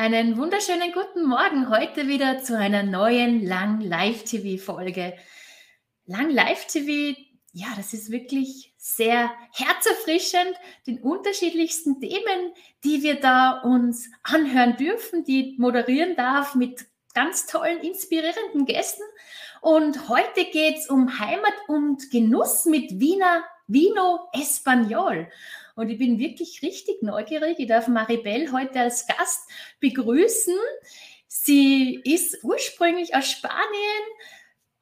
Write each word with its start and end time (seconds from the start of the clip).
Einen 0.00 0.36
wunderschönen 0.36 0.92
guten 0.92 1.24
Morgen 1.24 1.70
heute 1.70 2.06
wieder 2.06 2.40
zu 2.40 2.56
einer 2.56 2.84
neuen 2.84 3.44
Lang 3.44 3.80
Live 3.80 4.22
TV 4.22 4.62
Folge. 4.62 5.14
Lang 6.06 6.30
Live 6.30 6.68
TV, 6.68 7.18
ja, 7.50 7.66
das 7.76 7.92
ist 7.94 8.12
wirklich 8.12 8.72
sehr 8.78 9.28
herzerfrischend, 9.52 10.54
den 10.86 11.00
unterschiedlichsten 11.00 11.98
Themen, 11.98 12.52
die 12.84 13.02
wir 13.02 13.18
da 13.18 13.60
uns 13.62 14.08
anhören 14.22 14.76
dürfen, 14.76 15.24
die 15.24 15.56
moderieren 15.58 16.14
darf 16.14 16.54
mit 16.54 16.86
ganz 17.12 17.46
tollen, 17.46 17.80
inspirierenden 17.80 18.66
Gästen. 18.66 19.02
Und 19.62 20.08
heute 20.08 20.44
geht 20.44 20.76
es 20.76 20.88
um 20.88 21.18
Heimat 21.18 21.54
und 21.66 22.08
Genuss 22.12 22.66
mit 22.66 23.00
Wiener 23.00 23.42
Vino 23.66 24.28
Español. 24.32 25.26
Und 25.78 25.90
ich 25.90 25.98
bin 25.98 26.18
wirklich 26.18 26.60
richtig 26.62 27.04
neugierig. 27.04 27.60
Ich 27.60 27.68
darf 27.68 27.86
Maribel 27.86 28.50
heute 28.50 28.80
als 28.80 29.06
Gast 29.06 29.48
begrüßen. 29.78 30.56
Sie 31.28 32.00
ist 32.02 32.42
ursprünglich 32.42 33.14
aus 33.14 33.30
Spanien. 33.30 33.62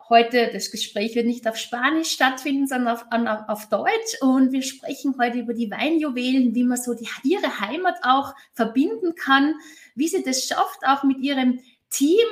Heute, 0.08 0.48
das 0.54 0.70
Gespräch 0.70 1.14
wird 1.14 1.26
nicht 1.26 1.46
auf 1.46 1.58
Spanisch 1.58 2.12
stattfinden, 2.12 2.66
sondern 2.66 2.96
auf, 2.96 3.04
auf, 3.10 3.48
auf 3.48 3.68
Deutsch. 3.68 4.22
Und 4.22 4.52
wir 4.52 4.62
sprechen 4.62 5.16
heute 5.20 5.40
über 5.40 5.52
die 5.52 5.70
Weinjuwelen, 5.70 6.54
wie 6.54 6.64
man 6.64 6.78
so 6.78 6.94
die, 6.94 7.06
ihre 7.24 7.60
Heimat 7.60 7.96
auch 8.02 8.32
verbinden 8.54 9.14
kann, 9.16 9.54
wie 9.96 10.08
sie 10.08 10.22
das 10.22 10.46
schafft, 10.46 10.78
auch 10.86 11.04
mit 11.04 11.18
ihrem 11.18 11.60
Team 11.90 12.24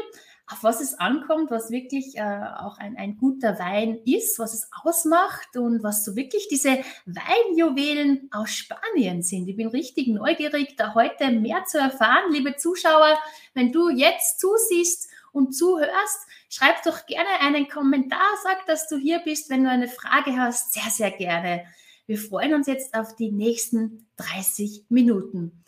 auf 0.47 0.62
was 0.62 0.80
es 0.80 0.95
ankommt, 0.95 1.51
was 1.51 1.71
wirklich 1.71 2.16
äh, 2.16 2.41
auch 2.59 2.77
ein, 2.79 2.97
ein 2.98 3.16
guter 3.16 3.59
Wein 3.59 3.98
ist, 4.05 4.39
was 4.39 4.53
es 4.53 4.69
ausmacht 4.83 5.57
und 5.57 5.83
was 5.83 6.05
so 6.05 6.17
wirklich 6.17 6.48
diese 6.48 6.84
Weinjuwelen 7.07 8.29
aus 8.30 8.51
Spanien 8.51 9.23
sind. 9.23 9.48
Ich 9.48 9.57
bin 9.57 9.69
richtig 9.69 10.09
neugierig, 10.09 10.77
da 10.77 10.95
heute 10.95 11.30
mehr 11.30 11.65
zu 11.65 11.79
erfahren. 11.79 12.30
Liebe 12.30 12.57
Zuschauer, 12.57 13.19
wenn 13.55 13.73
du 13.73 13.89
jetzt 13.89 14.39
zusiehst 14.39 15.09
und 15.33 15.56
zuhörst, 15.56 16.27
schreib 16.50 16.83
doch 16.83 17.06
gerne 17.06 17.41
einen 17.41 17.69
Kommentar, 17.69 18.27
sag, 18.42 18.67
dass 18.67 18.87
du 18.89 18.98
hier 18.98 19.20
bist. 19.20 19.48
Wenn 19.48 19.65
du 19.65 19.70
eine 19.70 19.89
Frage 19.89 20.37
hast, 20.37 20.75
sehr, 20.75 20.91
sehr 20.91 21.11
gerne. 21.11 21.65
Wir 22.06 22.19
freuen 22.19 22.53
uns 22.53 22.67
jetzt 22.67 22.95
auf 22.95 23.17
die 23.17 23.33
nächsten 23.33 24.06
30 24.19 24.84
Minuten. 24.91 25.64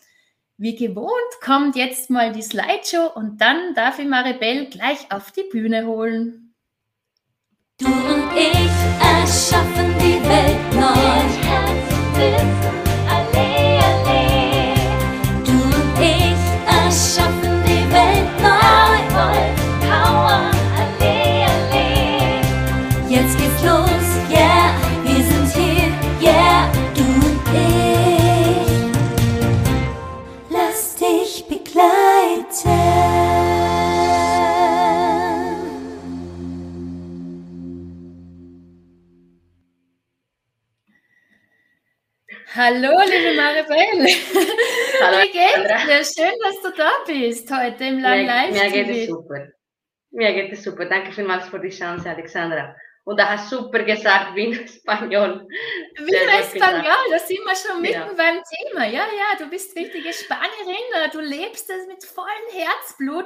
Wie 0.59 0.75
gewohnt 0.75 1.11
kommt 1.39 1.75
jetzt 1.75 2.09
mal 2.09 2.31
die 2.31 2.41
Slideshow 2.41 3.11
und 3.13 3.39
dann 3.39 3.75
darf 3.75 3.99
ich 3.99 4.07
Maribel 4.07 4.65
gleich 4.65 5.11
auf 5.11 5.31
die 5.31 5.47
Bühne 5.51 5.85
holen. 5.85 6.55
Du 7.77 7.85
und 7.85 8.35
ich 8.35 8.71
erschaffen 8.99 9.93
die 9.99 10.19
Welt 10.27 10.73
neu. 10.73 11.46
Hallo, 42.57 42.89
liebe 43.05 43.35
Maribel. 43.35 43.77
Hallo, 45.03 45.17
Wie 45.21 45.31
geht's 45.31 46.15
dir? 46.15 46.23
Schön, 46.25 46.33
dass 46.43 46.59
du 46.63 46.75
da 46.75 46.89
bist 47.05 47.51
heute 47.55 47.83
im 47.83 47.99
Lang 47.99 48.25
Live. 48.25 48.51
Mir, 48.51 48.63
mir 48.63 48.71
geht 48.71 48.89
es 48.89 49.07
super. 49.07 49.47
Mir 50.09 50.33
geht 50.33 50.53
es 50.53 50.63
super. 50.63 50.85
Danke 50.85 51.11
vielmals 51.11 51.47
für 51.49 51.59
die 51.59 51.69
Chance, 51.69 52.09
Alexandra. 52.09 52.75
Und 53.07 53.17
da 53.17 53.29
hast 53.29 53.49
super 53.49 53.83
gesagt, 53.83 54.35
Vino 54.35 54.59
Español. 54.59 55.47
Vino 55.95 56.39
Español, 56.41 57.09
da 57.09 57.17
sind 57.19 57.39
wir 57.45 57.55
schon 57.55 57.81
mitten 57.81 57.93
ja. 57.93 58.13
beim 58.17 58.41
Thema. 58.43 58.83
Ja, 58.83 59.05
ja, 59.05 59.37
du 59.39 59.49
bist 59.49 59.73
richtige 59.77 60.11
Spanierin, 60.11 61.11
du 61.13 61.21
lebst 61.21 61.69
das 61.69 61.87
mit 61.87 62.03
vollem 62.03 62.27
Herzblut. 62.51 63.25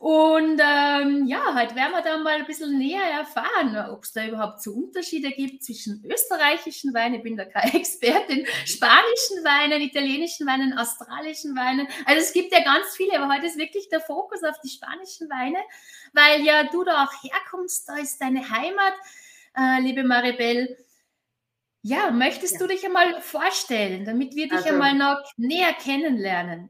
Und 0.00 0.60
ähm, 0.60 1.26
ja, 1.28 1.54
heute 1.54 1.76
werden 1.76 1.92
wir 1.92 2.02
da 2.02 2.18
mal 2.18 2.38
ein 2.38 2.44
bisschen 2.44 2.76
näher 2.76 3.04
erfahren, 3.04 3.76
ob 3.92 4.02
es 4.02 4.12
da 4.12 4.26
überhaupt 4.26 4.64
so 4.64 4.72
Unterschiede 4.72 5.30
gibt 5.30 5.62
zwischen 5.62 6.04
österreichischen 6.04 6.92
Weinen, 6.92 7.14
ich 7.14 7.22
bin 7.22 7.36
da 7.36 7.44
keine 7.44 7.72
Expertin, 7.78 8.44
spanischen 8.64 9.44
Weinen, 9.44 9.80
italienischen 9.80 10.44
Weinen, 10.48 10.76
australischen 10.76 11.54
Weinen. 11.54 11.86
Also 12.04 12.20
es 12.20 12.32
gibt 12.32 12.52
ja 12.52 12.64
ganz 12.64 12.96
viele, 12.96 13.20
aber 13.20 13.32
heute 13.32 13.46
ist 13.46 13.58
wirklich 13.58 13.88
der 13.90 14.00
Fokus 14.00 14.42
auf 14.42 14.60
die 14.64 14.70
spanischen 14.70 15.30
Weine, 15.30 15.58
weil 16.14 16.40
ja 16.44 16.64
du 16.64 16.82
da 16.82 17.04
auch 17.04 17.22
herkommst, 17.22 17.88
da 17.88 17.96
ist 17.96 18.20
deine 18.20 18.50
Heimat 18.50 18.94
äh, 19.56 19.80
liebe 19.80 20.04
Maribel. 20.04 20.76
Ja, 21.82 22.10
möchtest 22.10 22.54
ja. 22.54 22.60
du 22.60 22.68
dich 22.68 22.84
einmal 22.84 23.20
vorstellen, 23.22 24.04
damit 24.04 24.34
wir 24.34 24.48
dich 24.48 24.58
also, 24.58 24.70
einmal 24.70 24.94
noch 24.94 25.22
näher 25.36 25.72
kennenlernen? 25.72 26.68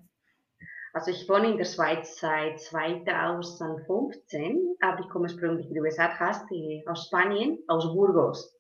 Also 0.93 1.11
ich 1.11 1.29
wohne 1.29 1.51
in 1.51 1.57
der 1.57 1.65
Schweiz 1.65 2.19
seit 2.19 2.61
2015, 2.61 4.77
aber 4.81 5.01
ich 5.01 5.09
komme 5.09 5.25
ursprünglich, 5.25 5.69
wie 5.69 5.75
du 5.75 5.83
gesagt 5.83 6.19
hast, 6.19 6.47
aus 6.87 7.07
Spanien, 7.07 7.59
aus 7.69 7.93
Burgos. 7.93 8.57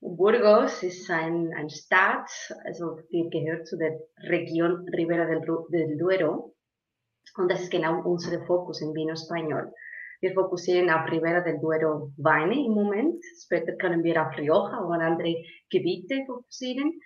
Burgos 0.00 0.82
ist 0.82 1.10
ein, 1.10 1.52
ein 1.54 1.68
Staat, 1.68 2.30
also 2.64 3.00
die 3.12 3.28
gehört 3.30 3.66
zu 3.66 3.76
der 3.76 4.00
Region 4.28 4.88
Ribera 4.88 5.26
del, 5.26 5.42
del 5.70 5.98
Duero. 5.98 6.54
Und 7.36 7.50
das 7.50 7.62
ist 7.62 7.70
genau 7.70 8.02
unser 8.02 8.44
Fokus 8.46 8.80
in 8.80 8.94
Vino 8.94 9.12
Español. 9.12 9.72
Wir 10.20 10.34
fokussieren 10.34 10.90
auf 10.90 11.10
Ribera 11.10 11.40
del 11.40 11.58
Duero 11.58 12.12
Weine 12.18 12.54
im 12.54 12.72
Moment. 12.72 13.24
Später 13.42 13.72
können 13.76 14.04
wir 14.04 14.20
auf 14.20 14.36
Rioja 14.36 14.84
oder 14.84 15.00
andere 15.00 15.42
Gebiete 15.70 16.24
fokussieren. 16.26 17.00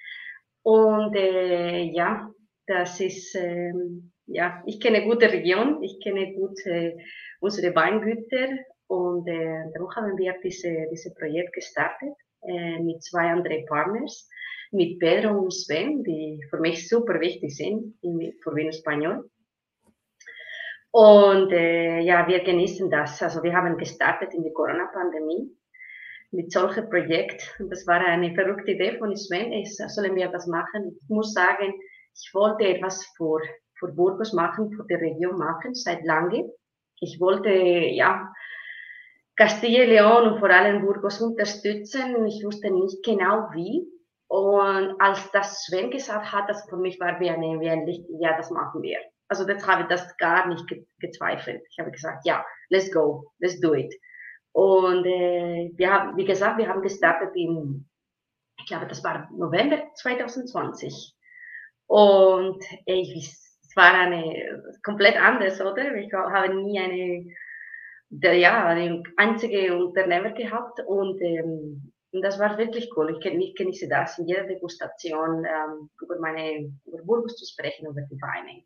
Und 0.62 1.14
äh, 1.14 1.82
ja, 1.92 2.28
das 2.66 3.00
ist, 3.00 3.36
äh, 3.36 3.72
ja, 4.26 4.62
ich 4.66 4.80
kenne 4.80 5.04
gute 5.04 5.30
Region, 5.30 5.82
ich 5.82 6.00
kenne 6.02 6.32
gut 6.34 6.58
äh, 6.66 6.96
unsere 7.40 7.74
Weingüter 7.74 8.48
und 8.86 9.28
äh, 9.28 9.70
darum 9.74 9.90
haben 9.94 10.16
wir 10.18 10.34
diese, 10.42 10.86
diese 10.90 11.12
Projekt 11.14 11.52
gestartet 11.52 12.14
äh, 12.42 12.80
mit 12.80 13.02
zwei 13.02 13.30
anderen 13.30 13.64
Partners, 13.66 14.28
mit 14.72 14.98
Pedro 14.98 15.38
und 15.38 15.52
Sven, 15.52 16.02
die 16.02 16.40
für 16.50 16.58
mich 16.58 16.88
super 16.88 17.20
wichtig 17.20 17.54
sind 17.54 17.94
für 18.00 18.56
Vino 18.56 18.70
Español. 18.70 19.30
Und 20.94 21.50
äh, 21.50 21.98
ja, 22.02 22.24
wir 22.28 22.44
genießen 22.44 22.88
das. 22.88 23.20
Also 23.20 23.42
wir 23.42 23.52
haben 23.52 23.76
gestartet 23.76 24.32
in 24.32 24.44
die 24.44 24.52
Corona-Pandemie 24.52 25.50
mit 26.30 26.52
solchen 26.52 26.88
Projekten. 26.88 27.68
Das 27.68 27.84
war 27.88 27.98
eine 27.98 28.32
verrückte 28.32 28.70
Idee 28.70 28.96
von 28.98 29.16
Sven. 29.16 29.52
Ich, 29.52 29.76
sollen 29.76 30.14
wir 30.14 30.28
das 30.28 30.46
machen? 30.46 30.96
Ich 31.02 31.08
muss 31.08 31.32
sagen, 31.32 31.74
ich 32.14 32.30
wollte 32.32 32.68
etwas 32.68 33.04
für, 33.16 33.40
für 33.76 33.88
Burgos 33.88 34.32
machen, 34.34 34.70
für 34.70 34.86
die 34.88 34.94
Region 34.94 35.36
machen, 35.36 35.74
seit 35.74 36.04
lange. 36.04 36.48
Ich 37.00 37.18
wollte, 37.18 37.50
ja, 37.50 38.32
Castilla 39.34 39.86
León 39.86 40.34
und 40.34 40.38
vor 40.38 40.50
allem 40.50 40.86
Burgos 40.86 41.20
unterstützen. 41.20 42.24
Ich 42.24 42.44
wusste 42.44 42.70
nicht 42.70 43.02
genau 43.04 43.48
wie. 43.52 43.84
Und 44.28 44.94
als 45.00 45.28
das 45.32 45.64
Sven 45.64 45.90
gesagt 45.90 46.30
hat, 46.30 46.48
das 46.48 46.68
für 46.70 46.76
mich 46.76 47.00
war 47.00 47.18
wie 47.18 47.30
eine, 47.30 47.58
wie 47.58 47.68
ein 47.68 47.84
Licht, 47.84 48.04
ja, 48.20 48.36
das 48.36 48.52
machen 48.52 48.80
wir. 48.80 49.00
Also 49.34 49.44
das 49.44 49.66
habe 49.66 49.82
ich 49.82 49.88
das 49.88 50.16
gar 50.16 50.46
nicht 50.46 50.64
ge 50.68 50.86
gezweifelt. 51.00 51.64
Ich 51.68 51.80
habe 51.80 51.90
gesagt, 51.90 52.24
ja, 52.24 52.46
let's 52.68 52.92
go, 52.92 53.32
let's 53.40 53.58
do 53.58 53.74
it. 53.74 53.92
Und 54.52 55.04
äh, 55.06 55.72
wir 55.74 55.92
haben, 55.92 56.16
wie 56.16 56.24
gesagt, 56.24 56.56
wir 56.58 56.68
haben 56.68 56.82
gestartet 56.82 57.30
im, 57.34 57.88
ich 58.60 58.66
glaube, 58.66 58.86
das 58.86 59.02
war 59.02 59.28
November 59.32 59.90
2020. 59.96 61.16
Und 61.88 62.62
äh, 62.86 62.94
ich, 62.94 63.26
es 63.26 63.72
war 63.74 63.92
eine 63.92 64.76
komplett 64.84 65.16
anders, 65.16 65.60
oder? 65.60 65.96
Ich 65.96 66.12
habe 66.12 66.54
nie 66.54 66.78
eine, 66.78 67.34
der, 68.10 68.34
ja, 68.34 68.66
eine 68.66 69.02
einzige 69.16 69.76
Unternehmer 69.76 70.30
gehabt 70.30 70.78
und 70.86 71.20
ähm, 71.20 71.92
und 72.12 72.22
das 72.22 72.38
war 72.38 72.56
wirklich 72.58 72.88
cool. 72.96 73.10
Ich, 73.10 73.26
ich 73.26 73.56
genieße 73.56 73.88
das 73.88 74.20
in 74.20 74.28
jeder 74.28 74.44
Degustation 74.44 75.44
ähm, 75.44 75.90
über 76.00 76.20
meine 76.20 76.72
über 76.86 77.02
Burgos 77.02 77.34
zu 77.34 77.44
sprechen, 77.44 77.88
über 77.88 78.02
die 78.02 78.22
Weine. 78.22 78.62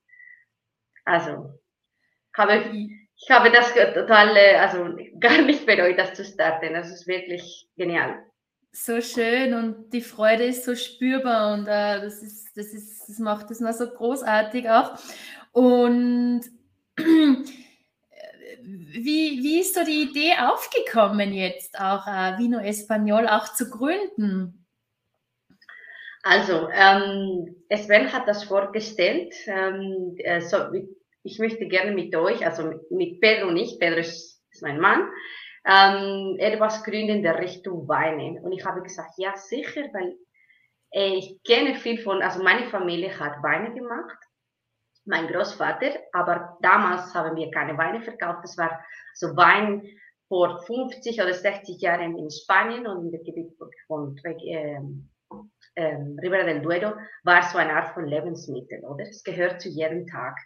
Also, 1.08 1.58
habe, 2.36 2.70
ich 3.16 3.30
habe 3.30 3.50
das 3.50 3.72
total, 3.94 4.36
äh, 4.36 4.56
also 4.56 4.94
gar 5.18 5.40
nicht 5.40 5.64
bereut, 5.64 5.98
das 5.98 6.12
zu 6.12 6.22
starten. 6.22 6.74
Das 6.74 6.90
ist 6.90 7.06
wirklich 7.06 7.66
genial. 7.78 8.22
So 8.72 9.00
schön 9.00 9.54
und 9.54 9.90
die 9.90 10.02
Freude 10.02 10.44
ist 10.44 10.66
so 10.66 10.74
spürbar 10.76 11.54
und 11.54 11.66
äh, 11.66 12.02
das, 12.02 12.22
ist, 12.22 12.54
das, 12.56 12.66
ist, 12.66 13.08
das 13.08 13.18
macht 13.18 13.50
es 13.50 13.60
noch 13.60 13.72
so 13.72 13.88
großartig 13.88 14.68
auch. 14.68 14.98
Und 15.52 16.42
wie, 16.98 17.46
wie 19.42 19.60
ist 19.60 19.74
so 19.74 19.84
die 19.84 20.02
Idee 20.02 20.34
aufgekommen, 20.38 21.32
jetzt 21.32 21.80
auch 21.80 22.06
äh, 22.06 22.36
Vino 22.36 22.58
Español 22.58 23.26
auch 23.26 23.54
zu 23.54 23.70
gründen? 23.70 24.66
Also, 26.22 26.68
ähm, 26.74 27.56
Sven 27.74 28.12
hat 28.12 28.28
das 28.28 28.44
vorgestellt. 28.44 29.34
Ähm, 29.46 30.14
äh, 30.18 30.42
so, 30.42 30.58
ich 31.28 31.38
möchte 31.38 31.68
gerne 31.68 31.92
mit 31.92 32.14
euch, 32.16 32.44
also 32.44 32.72
mit 32.90 33.20
Pedro 33.20 33.50
nicht, 33.50 33.78
Pedro 33.78 33.98
ist, 34.00 34.42
mein 34.62 34.80
Mann, 34.80 35.08
ähm, 35.64 36.36
etwas 36.38 36.82
gründen 36.82 37.16
in 37.16 37.22
der 37.22 37.38
Richtung 37.38 37.86
Weine. 37.86 38.40
Und 38.42 38.52
ich 38.52 38.64
habe 38.64 38.82
gesagt, 38.82 39.12
ja 39.18 39.36
sicher, 39.36 39.82
weil 39.92 40.16
äh, 40.90 41.18
ich 41.18 41.38
kenne 41.46 41.74
viel 41.74 41.98
von, 41.98 42.22
also 42.22 42.42
meine 42.42 42.66
Familie 42.66 43.16
hat 43.20 43.42
Weine 43.42 43.72
gemacht, 43.74 44.18
mein 45.04 45.28
Großvater, 45.28 45.90
aber 46.12 46.58
damals 46.62 47.14
haben 47.14 47.36
wir 47.36 47.50
keine 47.50 47.76
Weine 47.76 48.00
verkauft. 48.00 48.40
Das 48.42 48.56
war 48.58 48.82
so 49.14 49.36
Wein 49.36 49.86
vor 50.28 50.60
50 50.62 51.20
oder 51.20 51.34
60 51.34 51.80
Jahren 51.80 52.16
in 52.18 52.30
Spanien 52.30 52.86
und 52.86 53.06
in 53.06 53.10
der 53.12 53.20
Gebiet 53.20 53.52
von 53.86 54.16
äh, 54.24 54.80
ähm, 55.76 56.18
Ribera 56.20 56.44
del 56.44 56.62
Duero 56.62 56.94
war 57.22 57.42
so 57.42 57.58
eine 57.58 57.74
Art 57.74 57.94
von 57.94 58.06
Lebensmittel, 58.06 58.84
oder? 58.84 59.04
Es 59.04 59.22
gehört 59.22 59.60
zu 59.60 59.68
jedem 59.68 60.06
Tag. 60.06 60.36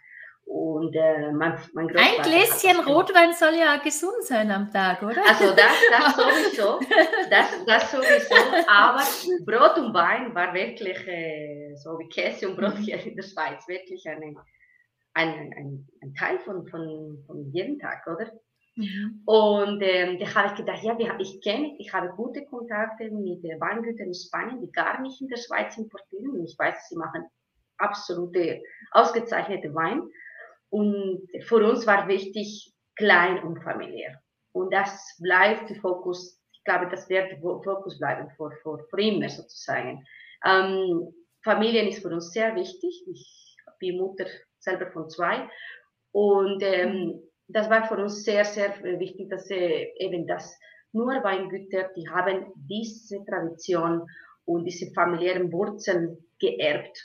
Und 0.45 0.93
äh, 0.95 1.31
mein, 1.31 1.57
mein 1.73 1.87
Ein 1.95 2.21
Gläschen 2.21 2.79
Rotwein 2.85 3.33
soll 3.33 3.55
ja 3.55 3.77
gesund 3.77 4.23
sein 4.23 4.51
am 4.51 4.69
Tag, 4.71 5.01
oder? 5.01 5.21
Also 5.27 5.55
das, 5.55 5.71
das 5.89 6.15
sowieso, 6.15 6.79
das, 7.29 7.65
das 7.65 7.91
sowieso. 7.91 8.35
Aber 8.67 9.01
Brot 9.45 9.77
und 9.77 9.93
Wein 9.93 10.35
war 10.35 10.53
wirklich 10.53 11.07
äh, 11.07 11.75
so 11.75 11.97
wie 11.97 12.09
Käse 12.09 12.49
und 12.49 12.57
Brot 12.57 12.77
hier 12.77 13.03
in 13.05 13.15
der 13.15 13.23
Schweiz 13.23 13.67
wirklich 13.67 14.05
eine, 14.07 14.35
ein, 15.13 15.53
ein, 15.55 15.87
ein 16.01 16.13
Teil 16.13 16.39
von, 16.39 16.67
von, 16.67 17.23
von 17.25 17.51
jedem 17.51 17.79
Tag, 17.79 18.05
oder? 18.07 18.29
Mhm. 18.75 19.21
Und 19.25 19.81
ähm, 19.81 20.17
da 20.19 20.33
habe 20.35 20.47
ich 20.49 20.55
gedacht, 20.55 20.83
ja, 20.83 20.97
ich 21.19 21.41
kenne, 21.41 21.75
ich 21.77 21.93
habe 21.93 22.09
gute 22.15 22.43
Kontakte 22.45 23.09
mit 23.11 23.43
äh, 23.45 23.59
Weingütern 23.59 24.07
in 24.07 24.13
Spanien, 24.13 24.61
die 24.61 24.71
gar 24.71 24.99
nicht 25.01 25.21
in 25.21 25.27
der 25.27 25.37
Schweiz 25.37 25.77
importieren. 25.77 26.31
Und 26.31 26.45
ich 26.45 26.57
weiß, 26.57 26.89
sie 26.89 26.97
machen 26.97 27.25
absolute, 27.77 28.61
ausgezeichnete 28.91 29.73
Wein. 29.73 30.01
Und 30.73 31.27
für 31.43 31.63
uns 31.69 31.85
war 31.85 32.07
wichtig, 32.07 32.73
klein 32.95 33.43
und 33.43 33.61
familiär. 33.61 34.19
Und 34.53 34.73
das 34.73 35.15
bleibt 35.21 35.69
der 35.69 35.77
Fokus, 35.77 36.41
ich 36.51 36.63
glaube, 36.63 36.89
das 36.89 37.07
wird 37.09 37.31
der 37.31 37.39
Fokus 37.39 37.99
bleiben 37.99 38.27
für, 38.35 38.49
für, 38.63 38.79
für 38.89 38.99
immer 38.99 39.29
sozusagen. 39.29 40.03
Ähm, 40.43 41.13
Familien 41.43 41.89
ist 41.89 42.01
für 42.01 42.09
uns 42.09 42.31
sehr 42.31 42.55
wichtig. 42.55 43.03
Ich 43.05 43.55
bin 43.77 43.99
Mutter 43.99 44.25
selber 44.57 44.87
von 44.87 45.07
zwei. 45.11 45.47
Und 46.11 46.63
ähm, 46.63 47.21
das 47.49 47.69
war 47.69 47.87
für 47.87 47.97
uns 47.97 48.23
sehr, 48.23 48.43
sehr 48.43 48.73
wichtig, 48.99 49.29
dass 49.29 49.51
äh, 49.51 49.93
eben 49.99 50.25
das 50.25 50.57
nur 50.91 51.23
Weingüter, 51.23 51.91
die 51.95 52.09
haben 52.09 52.51
diese 52.55 53.23
Tradition 53.25 54.07
und 54.45 54.65
diese 54.65 54.91
familiären 54.93 55.51
Wurzeln 55.51 56.17
geerbt. 56.39 56.97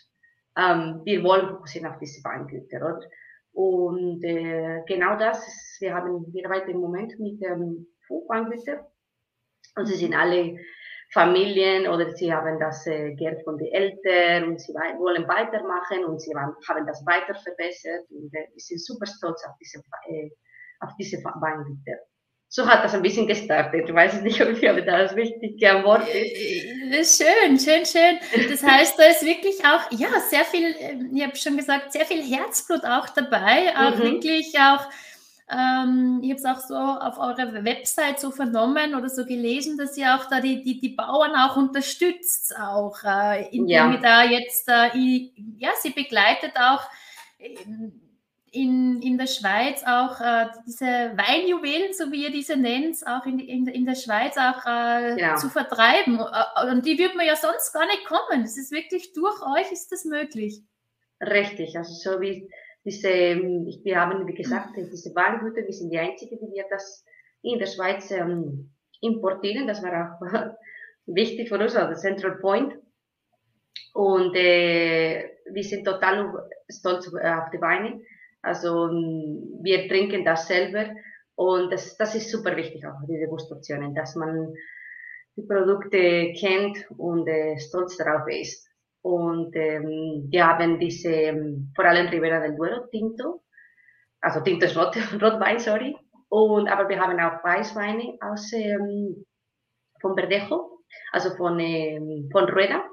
Ähm, 0.57 1.03
wir 1.05 1.23
wollen 1.23 1.51
fokussieren 1.51 1.91
auf 1.91 1.99
diese 1.99 2.25
Weingüter. 2.25 2.79
Oder? 2.79 3.01
Und 3.59 4.23
äh, 4.23 4.85
genau 4.87 5.19
das, 5.19 5.45
wir 5.81 5.93
haben, 5.93 6.33
wir 6.33 6.47
arbeiten 6.47 6.71
im 6.71 6.79
Moment 6.79 7.19
mit 7.19 7.43
ähm, 7.43 7.89
Weingütern 8.29 8.87
und 9.75 9.87
sie 9.87 9.97
sind 9.97 10.15
alle 10.15 10.61
Familien 11.13 11.89
oder 11.89 12.09
sie 12.15 12.33
haben 12.33 12.61
das 12.61 12.87
äh, 12.87 13.17
Geld 13.17 13.43
von 13.43 13.59
den 13.59 13.67
Eltern 13.73 14.51
und 14.51 14.61
sie 14.61 14.73
wollen 14.73 15.27
weitermachen 15.27 16.05
und 16.05 16.21
sie 16.21 16.33
haben 16.37 16.87
das 16.87 17.05
weiter 17.05 17.35
verbessert 17.35 18.09
und 18.11 18.33
äh, 18.33 18.47
wir 18.53 18.61
sind 18.61 18.81
super 18.81 19.07
stolz 19.07 19.45
auf 19.45 19.57
diese, 19.61 19.83
äh, 20.07 20.31
auf 20.79 20.93
diese 20.97 21.17
Weingüter. 21.17 21.99
So 22.51 22.67
hat 22.67 22.83
das 22.83 22.95
ein 22.95 23.03
bisschen 23.03 23.27
gestartet. 23.27 23.89
Ich 23.89 23.95
weiß 23.95 24.23
nicht, 24.23 24.41
ob 24.41 24.87
das 24.87 25.15
richtig 25.15 25.61
Wort 25.61 26.09
ist. 26.09 27.23
Schön, 27.23 27.59
schön, 27.59 27.85
schön. 27.85 28.49
Das 28.51 28.63
heißt, 28.63 28.99
da 28.99 29.05
ist 29.05 29.25
wirklich 29.25 29.57
auch, 29.67 29.91
ja, 29.91 30.09
sehr 30.31 30.45
viel, 30.45 30.75
ähm, 30.79 31.11
ich 31.15 31.23
habe 31.23 31.37
schon 31.37 31.59
gesagt, 31.59 31.93
sehr 31.93 32.07
viel 32.07 32.23
Herzblut 32.23 32.85
auch 32.85 33.09
dabei. 33.11 33.77
Auch 33.77 33.97
mhm. 33.97 34.03
wirklich 34.03 34.59
auch 34.59 34.89
ähm, 35.51 36.21
ich 36.23 36.31
habe 36.31 36.41
es 36.41 36.45
auch 36.45 36.61
so 36.61 36.75
auf 36.75 37.19
eurer 37.19 37.65
Website 37.65 38.21
so 38.21 38.31
vernommen 38.31 38.95
oder 38.95 39.09
so 39.09 39.25
gelesen, 39.25 39.79
dass 39.79 39.97
ihr 39.97 40.15
auch 40.15 40.27
da 40.27 40.41
die, 40.41 40.63
die, 40.63 40.79
die 40.79 40.91
Bauern 40.91 41.35
auch 41.37 41.57
unterstützt, 41.57 42.55
auch 42.59 43.03
äh, 43.03 43.47
indem 43.47 43.69
ja. 43.69 43.91
ihr 43.91 43.99
da 43.99 44.25
jetzt, 44.25 44.69
äh, 44.69 44.91
ja, 45.57 45.71
sie 45.81 45.91
begleitet 45.91 46.53
auch 46.57 46.83
in, 48.53 49.01
in 49.03 49.19
der 49.19 49.27
Schweiz 49.27 49.83
auch 49.85 50.21
äh, 50.21 50.47
diese 50.67 50.87
Weinjuwelen, 50.87 51.93
so 51.93 52.11
wie 52.11 52.25
ihr 52.25 52.31
diese 52.31 52.57
nennt, 52.57 52.97
auch 53.07 53.27
in, 53.27 53.39
in, 53.39 53.67
in 53.67 53.85
der 53.85 53.95
Schweiz 53.95 54.37
auch 54.37 54.65
äh, 54.67 55.21
ja. 55.21 55.37
zu 55.37 55.49
vertreiben. 55.49 56.19
Äh, 56.19 56.71
und 56.71 56.87
die 56.87 56.99
würde 56.99 57.17
man 57.17 57.27
ja 57.27 57.37
sonst 57.37 57.73
gar 57.73 57.87
nicht 57.87 58.05
kommen. 58.07 58.43
Das 58.43 58.57
ist 58.57 58.73
wirklich 58.73 59.13
durch 59.13 59.41
euch 59.43 59.71
ist 59.73 59.91
das 59.93 60.05
möglich. 60.05 60.63
Richtig, 61.21 61.77
also 61.77 61.93
so 61.93 62.21
wie 62.21 62.49
diese, 62.85 63.09
ähm, 63.09 63.67
wir 63.83 64.01
haben, 64.01 64.27
wie 64.27 64.35
gesagt, 64.35 64.71
diese 64.77 65.15
Weinhütte, 65.15 65.65
wir 65.65 65.73
sind 65.73 65.91
die 65.91 65.99
Einzigen, 65.99 66.39
die 66.41 66.55
wir 66.55 66.65
das 66.71 67.05
in 67.43 67.59
der 67.59 67.67
Schweiz 67.67 68.11
ähm, 68.11 68.73
importieren. 69.01 69.67
Das 69.67 69.83
war 69.83 70.21
auch 70.21 70.55
wichtig 71.07 71.49
für 71.49 71.59
uns, 71.59 71.77
also 71.77 72.01
Central 72.01 72.39
Point. 72.39 72.75
Und 73.95 74.35
äh, 74.37 75.31
wir 75.51 75.65
sind 75.65 75.85
total 75.85 76.49
stolz 76.71 77.09
auf 77.09 77.51
die 77.53 77.61
Weine. 77.61 78.01
Also 78.43 78.89
ähm, 78.89 79.59
wir 79.63 79.89
trinken 79.89 80.25
das 80.25 80.47
selber 80.47 80.87
und 81.35 81.73
das, 81.73 81.97
das 81.97 82.15
ist 82.15 82.31
super 82.31 82.57
wichtig 82.57 82.85
auch 82.87 83.01
die 83.09 83.19
Degustationen, 83.19 83.95
dass 83.95 84.17
man 84.17 84.55
die 85.37 85.43
Produkte 85.43 86.33
kennt 86.39 86.79
und 86.97 87.29
äh, 87.29 87.59
stolz 87.59 87.97
darauf 87.97 88.27
ist. 88.29 88.69
Und 89.03 89.55
ähm, 89.55 90.27
wir 90.29 90.47
haben 90.47 90.79
diese, 90.79 91.11
ähm, 91.11 91.73
vor 91.75 91.85
allem 91.85 92.09
Ribera 92.09 92.41
del 92.41 92.57
Duero, 92.57 92.87
Tinto, 92.91 93.43
also 94.21 94.41
Tinto 94.41 94.67
ist 94.67 94.77
Rot, 94.77 94.97
Rotwein, 95.23 95.59
sorry. 95.59 95.97
Und, 96.29 96.69
aber 96.69 96.89
wir 96.89 97.01
haben 97.01 97.19
auch 97.21 97.43
Weißweine 97.43 98.19
aus, 98.21 98.53
ähm, 98.53 99.25
von 100.01 100.15
Verdejo, 100.17 100.83
also 101.13 101.31
von, 101.37 101.59
ähm, 101.61 102.29
von 102.33 102.49
Rueda, 102.49 102.85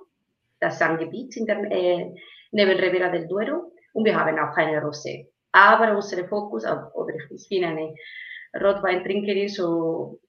das 0.60 0.76
ist 0.76 0.82
ein 0.82 0.98
Gebiet 0.98 1.36
in 1.38 1.46
der, 1.46 1.60
äh, 1.72 2.14
neben 2.52 2.80
Ribera 2.80 3.10
del 3.10 3.28
Duero. 3.28 3.72
Und 3.94 4.06
wir 4.06 4.16
haben 4.16 4.38
auch 4.38 4.56
eine 4.56 4.82
Rosé. 4.82 5.30
Aber 5.56 5.96
unser 5.96 6.28
Fokus, 6.28 6.66
oder 6.66 7.16
ich 7.30 7.48
bin 7.48 7.64
eine 7.64 7.96
Rotweintrinkerin, 8.62 9.48
so 9.48 10.20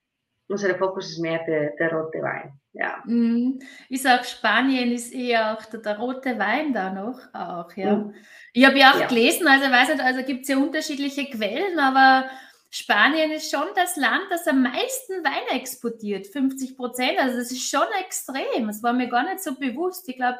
unser 0.48 0.76
Fokus 0.76 1.10
ist 1.10 1.18
mehr 1.18 1.44
der, 1.44 1.70
der 1.76 1.92
rote 1.92 2.22
Wein. 2.22 2.52
Ja. 2.72 3.02
Mm, 3.04 3.58
ich 3.88 4.02
sage, 4.02 4.22
Spanien 4.22 4.92
ist 4.92 5.12
eher 5.12 5.54
auch 5.54 5.64
der, 5.64 5.80
der, 5.80 5.98
rote 5.98 6.38
Wein 6.38 6.72
da 6.72 6.92
noch. 6.92 7.18
Auch, 7.34 7.72
ja. 7.76 7.96
Mm. 7.96 8.14
Ich 8.52 8.64
habe 8.64 8.78
ja 8.78 8.92
auch 8.92 9.00
ja. 9.00 9.08
gelesen, 9.08 9.48
also 9.48 9.68
weiß 9.68 9.88
nicht, 9.88 10.00
also 10.00 10.22
gibt 10.22 10.42
es 10.42 10.48
ja 10.48 10.58
unterschiedliche 10.58 11.24
Quellen, 11.24 11.76
aber 11.80 12.30
Spanien 12.70 13.32
ist 13.32 13.50
schon 13.50 13.66
das 13.74 13.96
Land, 13.96 14.26
das 14.30 14.46
am 14.46 14.62
meisten 14.62 15.24
Wein 15.24 15.58
exportiert, 15.58 16.28
50 16.28 16.76
Prozent. 16.76 17.18
Also 17.18 17.38
das 17.38 17.50
ist 17.50 17.68
schon 17.68 17.86
extrem. 18.00 18.68
Das 18.68 18.80
war 18.84 18.92
mir 18.92 19.08
gar 19.08 19.24
nicht 19.24 19.42
so 19.42 19.56
bewusst. 19.56 20.08
Ich 20.08 20.16
glaube, 20.16 20.38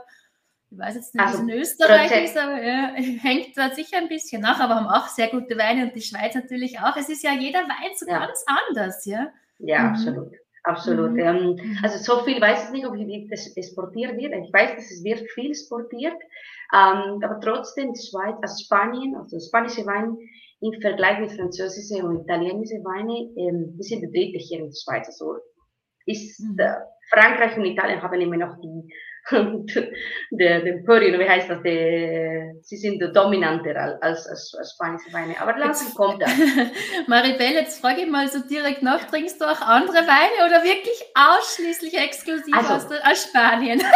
ich 0.71 0.79
weiß 0.79 0.95
jetzt 0.97 1.15
nicht, 1.15 1.25
also, 1.25 1.39
was 1.39 1.43
in 1.43 1.51
Österreich 1.51 2.09
Prozent. 2.09 2.25
ist, 2.25 2.39
aber 2.39 2.63
ja, 2.63 2.93
hängt 3.23 3.57
da 3.57 3.71
sicher 3.71 3.99
ein 3.99 4.09
bisschen 4.09 4.43
nach, 4.43 4.59
aber 4.61 4.75
haben 4.77 4.87
auch 4.87 5.09
sehr 5.09 5.29
gute 5.29 5.57
Weine 5.57 5.85
und 5.85 5.95
die 5.95 6.03
Schweiz 6.03 6.35
natürlich 6.35 6.79
auch. 6.81 6.97
Es 6.97 7.09
ist 7.09 7.23
ja 7.23 7.33
jeder 7.33 7.61
Wein 7.61 7.93
so 7.97 8.07
ja. 8.07 8.19
ganz 8.19 8.45
anders, 8.47 9.05
ja. 9.05 9.29
Ja, 9.59 9.81
mhm. 9.81 9.89
absolut. 9.91 10.33
Absolut. 10.65 11.13
Mhm. 11.13 11.19
Ähm, 11.21 11.55
mhm. 11.55 11.79
also 11.83 11.99
so 11.99 12.25
viel 12.25 12.41
weiß 12.41 12.65
ich 12.65 12.71
nicht, 12.73 12.87
ob 12.87 12.97
das 13.31 13.57
exportiert 13.57 14.17
wird. 14.17 14.33
Ich 14.35 14.53
weiß, 14.53 14.75
dass 14.75 14.91
es 14.91 15.05
wird 15.05 15.21
viel 15.31 15.51
exportiert, 15.51 16.17
ähm, 16.75 17.21
aber 17.23 17.39
trotzdem 17.41 17.93
die 17.93 18.03
Schweiz, 18.03 18.35
also 18.43 18.65
Spanien, 18.65 19.15
also 19.15 19.39
spanische 19.39 19.87
Weine 19.87 20.17
im 20.61 20.81
Vergleich 20.81 21.21
mit 21.21 21.33
französischen 21.33 22.05
und 22.05 22.23
italienischen 22.23 22.85
Weine, 22.85 23.31
ähm, 23.37 23.77
die 23.79 23.83
sind 23.85 24.01
die 24.01 24.11
dritte 24.11 24.39
hier 24.39 24.59
in 24.59 24.67
der 24.67 24.75
Schweiz. 24.75 25.07
Also 25.07 25.37
ist 26.07 26.41
mhm. 26.41 26.59
äh, 26.59 26.75
Frankreich 27.11 27.57
und 27.57 27.65
Italien 27.65 28.03
haben 28.03 28.21
immer 28.21 28.37
noch 28.37 28.61
die 28.61 28.93
der, 30.31 30.61
der 30.63 30.83
Purino, 30.85 31.19
wie 31.19 31.29
heißt 31.29 31.51
das, 31.51 31.61
der, 31.63 32.55
sie 32.63 32.77
sind 32.77 33.03
dominanter 33.15 33.99
als, 34.01 34.27
als, 34.27 34.55
als 34.57 34.73
spanische 34.75 35.13
Weine. 35.13 35.35
Aber 35.41 35.59
langsam 35.59 35.93
kommt 35.95 36.23
das. 36.23 36.31
Maribel, 37.09 37.55
jetzt 37.55 37.81
frage 37.81 38.03
ich 38.03 38.11
mal 38.11 38.29
so 38.29 38.47
direkt 38.47 38.83
nach, 38.83 39.03
trinkst 39.05 39.41
du 39.41 39.45
auch 39.45 39.61
andere 39.61 39.99
Weine 40.07 40.47
oder 40.47 40.63
wirklich 40.63 41.03
ausschließlich 41.15 41.99
exklusiv 41.99 42.55
also, 42.57 42.75
aus, 42.75 42.87
aus 42.87 43.25
Spanien? 43.25 43.83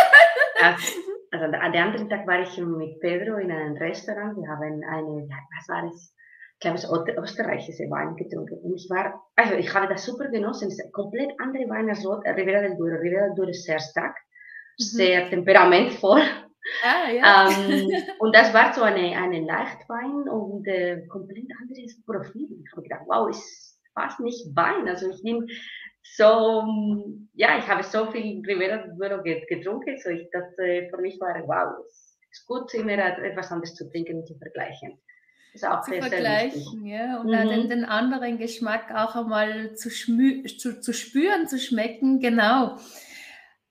also 1.30 1.44
an 1.44 1.72
dem 1.72 1.82
anderen 1.82 2.08
Tag 2.08 2.26
war 2.26 2.40
ich 2.40 2.58
mit 2.58 2.98
Pedro 3.00 3.36
in 3.36 3.52
einem 3.52 3.76
Restaurant. 3.76 4.36
Wir 4.36 4.48
haben 4.48 4.82
eine, 4.82 5.28
was 5.28 5.68
war 5.68 5.82
das? 5.82 6.12
Ich 6.54 6.60
glaube, 6.60 6.76
es 6.76 7.22
österreichische 7.22 7.88
Wein 7.88 8.16
getrunken. 8.16 8.58
Und 8.62 8.74
ich 8.74 8.86
war, 8.90 9.22
also 9.36 9.54
ich 9.54 9.72
habe 9.72 9.88
das 9.88 10.04
super 10.04 10.28
genossen. 10.28 10.68
Es 10.68 10.78
ist 10.78 10.92
komplett 10.92 11.30
andere 11.38 11.64
Wein 11.70 11.88
als 11.88 12.04
Rivera 12.04 12.60
del 12.60 12.76
Duero. 12.76 13.00
Rivera 13.00 13.26
del 13.28 13.34
Duero 13.36 13.50
ist 13.50 13.64
sehr 13.64 13.78
stark. 13.78 14.14
Sehr 14.80 15.28
temperamentvoll. 15.28 16.22
Ah, 16.82 17.10
ja. 17.10 17.48
ähm, 17.50 17.90
und 18.18 18.34
das 18.34 18.52
war 18.54 18.72
so 18.72 18.82
eine, 18.82 19.16
eine 19.16 19.40
Leichtwein 19.40 20.28
und 20.28 20.66
äh, 20.66 21.06
komplett 21.08 21.48
anderes 21.60 22.02
Profil. 22.04 22.48
Ich 22.64 22.72
habe 22.72 22.82
gedacht, 22.82 23.02
wow, 23.06 23.28
ist 23.28 23.78
fast 23.94 24.20
nicht 24.20 24.54
Wein. 24.54 24.88
Also 24.88 25.10
ich 25.10 25.22
nehme 25.22 25.46
so, 26.02 26.64
ja, 27.34 27.58
ich 27.58 27.66
habe 27.66 27.82
so 27.82 28.10
viel 28.10 28.42
Rivera 28.46 28.86
Duero 28.88 29.22
getrunken, 29.22 29.98
so 29.98 30.10
ich, 30.10 30.28
äh, 30.32 30.88
für 30.88 30.98
mich 30.98 31.20
war, 31.20 31.34
wow, 31.46 31.84
es 31.86 32.18
ist 32.30 32.46
gut, 32.46 32.72
immer 32.74 32.92
etwas 32.92 33.50
anderes 33.50 33.74
zu 33.74 33.90
trinken 33.90 34.18
und 34.18 34.26
zu 34.26 34.36
vergleichen. 34.38 34.98
zu 35.82 35.92
vergleichen, 35.92 36.86
ja, 36.86 37.20
und 37.20 37.26
mhm. 37.26 37.48
den, 37.48 37.68
den, 37.68 37.84
anderen 37.84 38.38
Geschmack 38.38 38.94
auch 38.94 39.16
einmal 39.16 39.74
zu, 39.74 39.90
zu, 39.90 40.80
zu 40.80 40.92
spüren, 40.92 41.48
zu 41.48 41.58
schmecken, 41.58 42.20
genau. 42.20 42.76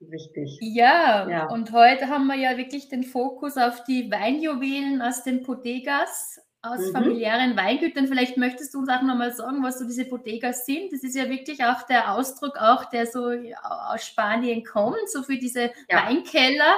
Richtig. 0.02 0.58
Ja, 0.62 1.28
ja, 1.30 1.46
und 1.48 1.72
heute 1.74 2.08
haben 2.08 2.28
wir 2.28 2.36
ja 2.36 2.58
wirklich 2.58 2.88
den 2.88 3.04
Fokus 3.04 3.58
auf 3.58 3.84
die 3.84 4.10
Weinjuwelen 4.10 5.02
aus 5.02 5.24
den 5.24 5.44
Bodegas, 5.44 6.40
aus 6.62 6.80
mhm. 6.80 6.92
familiären 6.94 7.58
Weingütern. 7.58 8.08
Vielleicht 8.08 8.38
möchtest 8.38 8.74
du 8.74 8.80
uns 8.80 8.90
auch 8.90 9.02
nochmal 9.02 9.34
sagen, 9.34 9.62
was 9.62 9.80
so 9.80 9.86
diese 9.86 10.06
Bodegas 10.06 10.66
sind. 10.66 10.94
Das 10.94 11.04
ist 11.04 11.16
ja 11.16 11.30
wirklich 11.30 11.64
auch 11.66 11.84
der 11.84 12.14
Ausdruck, 12.14 12.58
auch 12.58 12.86
der 12.86 13.08
so 13.08 13.30
aus 13.62 14.06
Spanien 14.06 14.64
kommt, 14.64 15.10
so 15.10 15.22
für 15.22 15.38
diese 15.38 15.72
ja. 15.90 16.06
Weinkeller. 16.06 16.76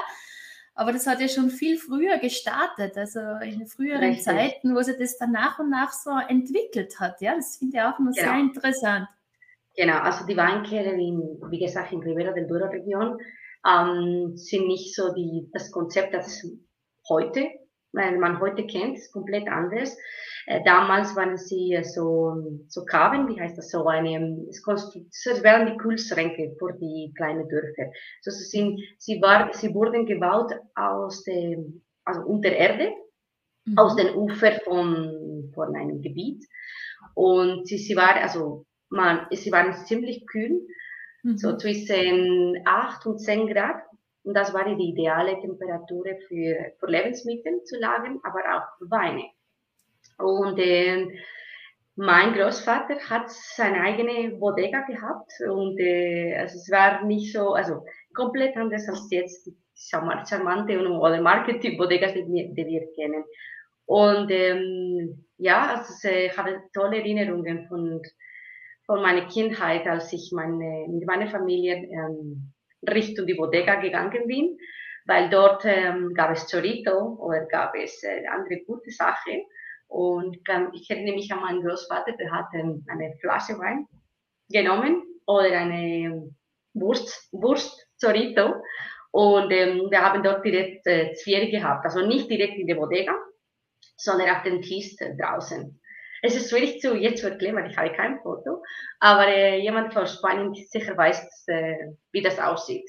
Aber 0.74 0.92
das 0.92 1.06
hat 1.06 1.20
ja 1.20 1.28
schon 1.28 1.52
viel 1.52 1.78
früher 1.78 2.18
gestartet, 2.18 2.98
also 2.98 3.20
in 3.44 3.68
früheren 3.68 4.04
Richtig. 4.04 4.24
Zeiten, 4.24 4.76
wo 4.76 4.82
sich 4.82 4.98
das 4.98 5.18
dann 5.18 5.32
nach 5.32 5.60
und 5.60 5.70
nach 5.70 5.92
so 5.92 6.12
entwickelt 6.28 7.00
hat. 7.00 7.22
Ja, 7.22 7.36
das 7.36 7.58
finde 7.58 7.78
ich 7.78 7.84
auch 7.84 8.00
immer 8.00 8.12
genau. 8.12 8.28
sehr 8.28 8.40
interessant. 8.40 9.08
Genau, 9.76 10.00
also 10.00 10.26
die 10.26 10.38
Weinkeller, 10.38 10.94
in, 10.94 11.40
wie 11.50 11.60
gesagt, 11.60 11.94
in 11.94 12.02
Ribera 12.02 12.34
del 12.34 12.48
Duero 12.48 12.68
Region, 12.68 13.18
ähm, 13.66 14.36
sind 14.36 14.68
nicht 14.68 14.96
so 14.96 15.14
die, 15.14 15.50
das 15.54 15.72
Konzept, 15.72 16.14
das 16.14 16.46
heute, 17.08 17.48
weil 17.94 18.18
man 18.18 18.40
heute 18.40 18.66
kennt, 18.66 18.98
ist 18.98 19.12
komplett 19.12 19.48
anders. 19.48 19.98
Äh, 20.48 20.64
damals 20.64 21.16
waren 21.16 21.38
sie 21.38 21.74
äh, 21.74 21.84
so, 21.84 22.64
so 22.68 22.84
Kaven, 22.86 23.28
wie 23.28 23.40
heißt 23.40 23.58
das, 23.58 23.70
so 23.70 23.86
eine, 23.88 24.46
es, 24.50 24.64
es 24.66 25.44
waren 25.44 25.68
die 25.68 25.78
Kühlschränke 25.78 26.56
für 26.58 26.74
die 26.74 27.14
kleinen 27.16 27.48
Dörfer. 27.48 27.92
So, 28.22 28.32
sie, 28.32 28.44
sind, 28.44 28.82
sie, 28.98 29.22
war, 29.22 29.54
sie 29.54 29.74
wurden 29.74 30.06
gebaut 30.06 30.52
aus 30.76 31.24
dem, 31.24 31.84
also 32.04 32.22
unter 32.22 32.52
Erde, 32.52 32.92
mhm. 33.66 33.78
aus 33.78 33.96
den 33.96 34.16
Ufern 34.16 34.60
von, 34.64 35.52
von 35.54 35.76
einem 35.76 36.02
Gebiet. 36.02 36.44
Und 37.14 37.68
sie, 37.68 37.78
sie 37.78 37.96
war, 37.96 38.16
also 38.16 38.66
man, 38.92 39.26
sie 39.32 39.52
waren 39.52 39.74
ziemlich 39.86 40.28
kühl, 40.28 40.68
mhm. 41.24 41.38
so 41.38 41.58
zwischen 41.58 42.62
8 42.66 43.06
und 43.08 43.20
10 43.20 43.48
Grad. 43.48 43.84
Und 44.24 44.36
das 44.36 44.54
war 44.54 44.66
die 44.66 44.90
ideale 44.90 45.40
Temperatur 45.40 46.06
für, 46.28 46.74
für 46.80 46.88
Lebensmittel 46.88 47.64
zu 47.64 47.80
lagern, 47.80 48.20
aber 48.24 48.40
auch 48.56 48.78
für 48.78 48.92
Weine. 48.92 49.24
Und 50.20 50.60
äh, 50.60 51.08
mein 51.96 52.34
Großvater 52.34 53.00
hat 53.10 53.30
seine 53.30 53.82
eigene 53.82 54.36
Bodega 54.38 54.82
gehabt 54.82 55.32
und 55.50 55.80
äh, 55.80 56.36
also 56.36 56.58
es 56.58 56.72
war 56.72 57.04
nicht 57.04 57.34
so, 57.34 57.54
also 57.54 57.84
komplett 58.14 58.56
anders 58.56 58.88
als 58.88 59.08
jetzt 59.10 59.48
die 59.48 59.56
charmante 59.76 60.80
und, 60.80 60.88
oder 60.88 61.22
Marketing-Bodegas, 61.22 62.14
die, 62.14 62.54
die 62.54 62.66
wir 62.66 62.92
kennen. 62.94 63.24
Und 63.86 64.32
ähm, 64.32 65.26
ja, 65.38 65.76
also 65.76 66.08
ich 66.08 66.38
habe 66.38 66.62
tolle 66.74 67.00
Erinnerungen 67.00 67.68
von 67.68 68.02
von 68.86 69.02
meiner 69.02 69.28
Kindheit, 69.28 69.88
als 69.88 70.12
ich 70.14 70.32
meine, 70.34 70.88
mit 70.90 71.06
meiner 71.06 71.28
Familie 71.28 71.76
ähm, 71.76 72.54
Richtung 72.88 73.26
die 73.28 73.36
Bodega 73.36 73.76
gegangen 73.76 74.28
bin, 74.28 74.58
weil 75.06 75.30
dort 75.30 75.64
ähm, 75.66 76.14
gab 76.14 76.32
es 76.32 76.50
Chorito 76.50 77.18
oder 77.20 77.46
gab 77.46 77.76
es 77.76 78.04
äh, 78.04 78.26
andere 78.28 78.62
gute 78.66 78.92
Sachen. 78.92 79.44
Und 79.88 80.46
kann, 80.46 80.72
ich 80.74 80.90
erinnere 80.90 81.16
mich 81.16 81.32
an 81.32 81.42
meinen 81.42 81.62
Großvater, 81.62 82.14
der 82.14 82.32
hat 82.32 82.48
ähm, 82.54 82.86
eine 82.88 83.14
Flasche 83.20 83.58
Wein 83.60 83.88
genommen 84.50 85.04
oder 85.26 85.52
eine 85.52 86.34
Wurst, 86.74 87.28
Wurst 87.32 87.88
Chorito. 88.02 88.56
Und 89.12 89.52
ähm, 89.52 89.88
wir 89.90 90.02
haben 90.02 90.24
dort 90.24 90.46
direkt 90.46 90.88
äh, 90.88 91.14
Zwiebeln 91.14 91.52
gehabt. 91.52 91.84
Also 91.86 92.06
nicht 92.06 92.30
direkt 92.30 92.58
in 92.58 92.68
der 92.68 92.76
Bodega, 92.76 93.14
sondern 93.98 94.30
auf 94.30 94.44
dem 94.44 94.62
Tisch 94.62 94.96
draußen. 94.96 95.80
Es 96.22 96.36
ist 96.36 96.50
schwierig 96.50 96.82
zu 96.82 96.96
jetzt 96.96 97.22
zu 97.22 97.30
erklären, 97.30 97.56
weil 97.56 97.70
ich 97.70 97.78
habe 97.78 97.92
kein 97.94 98.20
Foto, 98.22 98.64
aber 99.00 99.28
äh, 99.28 99.60
jemand 99.62 99.94
von 99.94 100.06
Spanien 100.06 100.54
sicher 100.54 100.96
weiß, 100.96 101.48
äh, 101.48 101.76
wie 102.12 102.22
das 102.22 102.40
aussieht. 102.40 102.88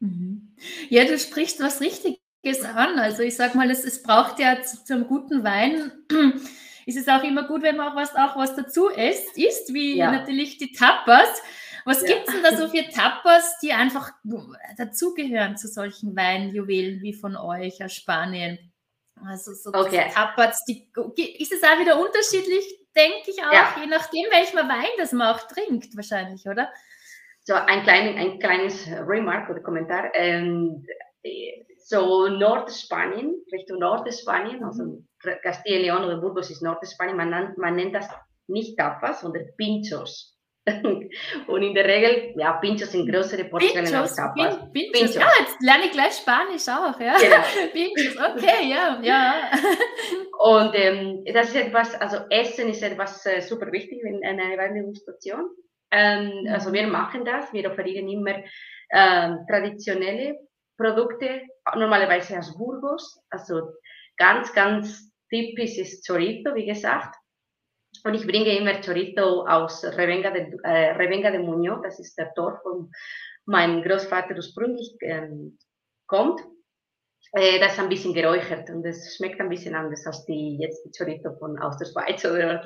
Mhm. 0.00 0.54
Ja, 0.88 1.04
du 1.04 1.18
sprichst 1.18 1.60
was 1.60 1.80
Richtiges 1.80 2.64
an. 2.64 2.98
Also 2.98 3.22
ich 3.22 3.36
sage 3.36 3.56
mal, 3.56 3.70
es, 3.70 3.84
es 3.84 4.02
braucht 4.02 4.38
ja 4.38 4.62
zu, 4.62 4.84
zum 4.84 5.06
guten 5.06 5.44
Wein 5.44 5.92
ist 6.86 6.96
es 6.96 7.08
auch 7.08 7.22
immer 7.22 7.46
gut, 7.46 7.62
wenn 7.62 7.76
man 7.76 7.92
auch 7.92 7.96
was, 7.96 8.14
auch 8.16 8.36
was 8.36 8.56
dazu 8.56 8.88
isst, 8.88 9.36
isst 9.36 9.72
wie 9.74 9.96
ja. 9.96 10.10
natürlich 10.10 10.58
die 10.58 10.72
Tapas. 10.72 11.42
Was 11.84 12.02
ja. 12.02 12.08
gibt 12.08 12.28
es 12.28 12.34
denn 12.34 12.42
da 12.42 12.56
so 12.56 12.68
für 12.68 12.88
Tapas, 12.88 13.58
die 13.62 13.72
einfach 13.72 14.12
dazugehören 14.76 15.56
zu 15.56 15.68
solchen 15.68 16.14
Weinjuwelen 16.14 17.00
wie 17.02 17.14
von 17.14 17.36
euch 17.36 17.82
aus 17.82 17.94
Spanien? 17.94 18.69
Also 19.26 19.52
so 19.52 19.70
okay. 19.72 20.10
Tapas, 20.12 20.64
die, 20.64 20.90
ist 21.38 21.52
es 21.52 21.62
auch 21.62 21.78
wieder 21.78 22.00
unterschiedlich, 22.00 22.86
denke 22.96 23.30
ich 23.30 23.42
auch, 23.42 23.52
ja. 23.52 23.76
je 23.80 23.86
nachdem, 23.86 24.26
welchen 24.30 24.56
Wein 24.56 24.90
das 24.98 25.12
man 25.12 25.34
auch 25.34 25.40
trinkt, 25.46 25.96
wahrscheinlich, 25.96 26.46
oder? 26.46 26.70
So 27.42 27.54
ein, 27.54 27.82
klein, 27.82 28.16
ein 28.16 28.38
kleines 28.38 28.86
Remark 28.86 29.48
oder 29.50 29.60
Kommentar. 29.60 30.10
Ähm, 30.14 30.84
so 31.84 32.28
Nordspanien, 32.28 33.44
Richtung 33.52 33.78
Nordspanien, 33.78 34.62
also 34.64 34.84
mhm. 34.84 35.08
Castilla 35.42 35.76
y 35.76 35.82
León 35.82 36.04
oder 36.04 36.18
Burgos 36.18 36.50
ist 36.50 36.62
Nordspanien, 36.62 37.16
man, 37.16 37.54
man 37.56 37.76
nennt 37.76 37.94
das 37.94 38.08
nicht 38.46 38.78
Tapas, 38.78 39.20
sondern 39.20 39.46
Pinchos. 39.56 40.39
Und 41.46 41.62
in 41.62 41.74
der 41.74 41.84
Regel, 41.84 42.34
ja, 42.36 42.52
Pinchos 42.54 42.92
sind 42.92 43.10
größere 43.10 43.44
Portionen 43.44 43.84
Pinchos, 43.84 44.00
als 44.00 44.16
Tapas. 44.16 44.58
Pin, 44.58 44.72
Pinchos. 44.72 44.92
Pinchos. 44.92 45.14
Ja, 45.16 45.28
jetzt 45.40 45.56
lerne 45.60 45.84
ich 45.86 45.92
gleich 45.92 46.12
Spanisch 46.12 46.68
auch, 46.68 47.00
ja. 47.00 47.16
Genau. 47.18 47.72
Pinchos, 47.72 48.16
okay, 48.16 48.68
ja, 48.68 49.00
ja. 49.02 49.50
Und 50.38 50.74
ähm, 50.74 51.24
das 51.32 51.48
ist 51.48 51.56
etwas, 51.56 51.94
also 51.94 52.18
Essen 52.28 52.68
ist 52.68 52.82
etwas 52.82 53.24
äh, 53.26 53.40
super 53.40 53.72
wichtig 53.72 54.00
in, 54.04 54.22
in 54.22 54.40
einer 54.40 54.58
Reinigungsstation. 54.58 55.50
Ähm, 55.90 56.42
mhm. 56.44 56.52
Also 56.52 56.72
wir 56.72 56.86
machen 56.86 57.24
das, 57.24 57.52
wir 57.52 57.70
offerieren 57.70 58.08
immer 58.08 58.42
ähm, 58.92 59.38
traditionelle 59.48 60.38
Produkte, 60.76 61.42
normalerweise 61.74 62.38
aus 62.38 62.56
Burgos. 62.56 63.22
Also 63.30 63.72
ganz, 64.16 64.52
ganz 64.52 65.10
typisch 65.30 65.78
ist 65.78 66.06
Chorito, 66.06 66.54
wie 66.54 66.66
gesagt. 66.66 67.16
Und 68.04 68.14
ich 68.14 68.26
bringe 68.26 68.56
immer 68.56 68.80
Chorito 68.80 69.46
aus 69.46 69.84
Revenga 69.84 70.30
de, 70.30 70.56
äh, 70.62 70.92
Revenga 70.92 71.30
de 71.30 71.40
Muñoz, 71.40 71.82
das 71.82 72.00
ist 72.00 72.16
der 72.16 72.32
Dorf, 72.34 72.60
wo 72.64 72.88
mein 73.46 73.82
Großvater 73.82 74.34
ursprünglich 74.34 74.96
ähm, 75.02 75.58
kommt. 76.06 76.40
Äh, 77.32 77.60
das 77.60 77.72
ist 77.72 77.80
ein 77.80 77.88
bisschen 77.88 78.14
geräuchert 78.14 78.70
und 78.70 78.84
es 78.86 79.16
schmeckt 79.16 79.40
ein 79.40 79.48
bisschen 79.48 79.74
anders 79.74 80.06
als 80.06 80.24
die 80.24 80.58
jetzt 80.58 80.84
die 80.84 80.90
Chorito 80.96 81.32
von 81.38 81.58
aus 81.58 81.76
der 81.78 81.86
Schweiz 81.86 82.24
oder 82.24 82.62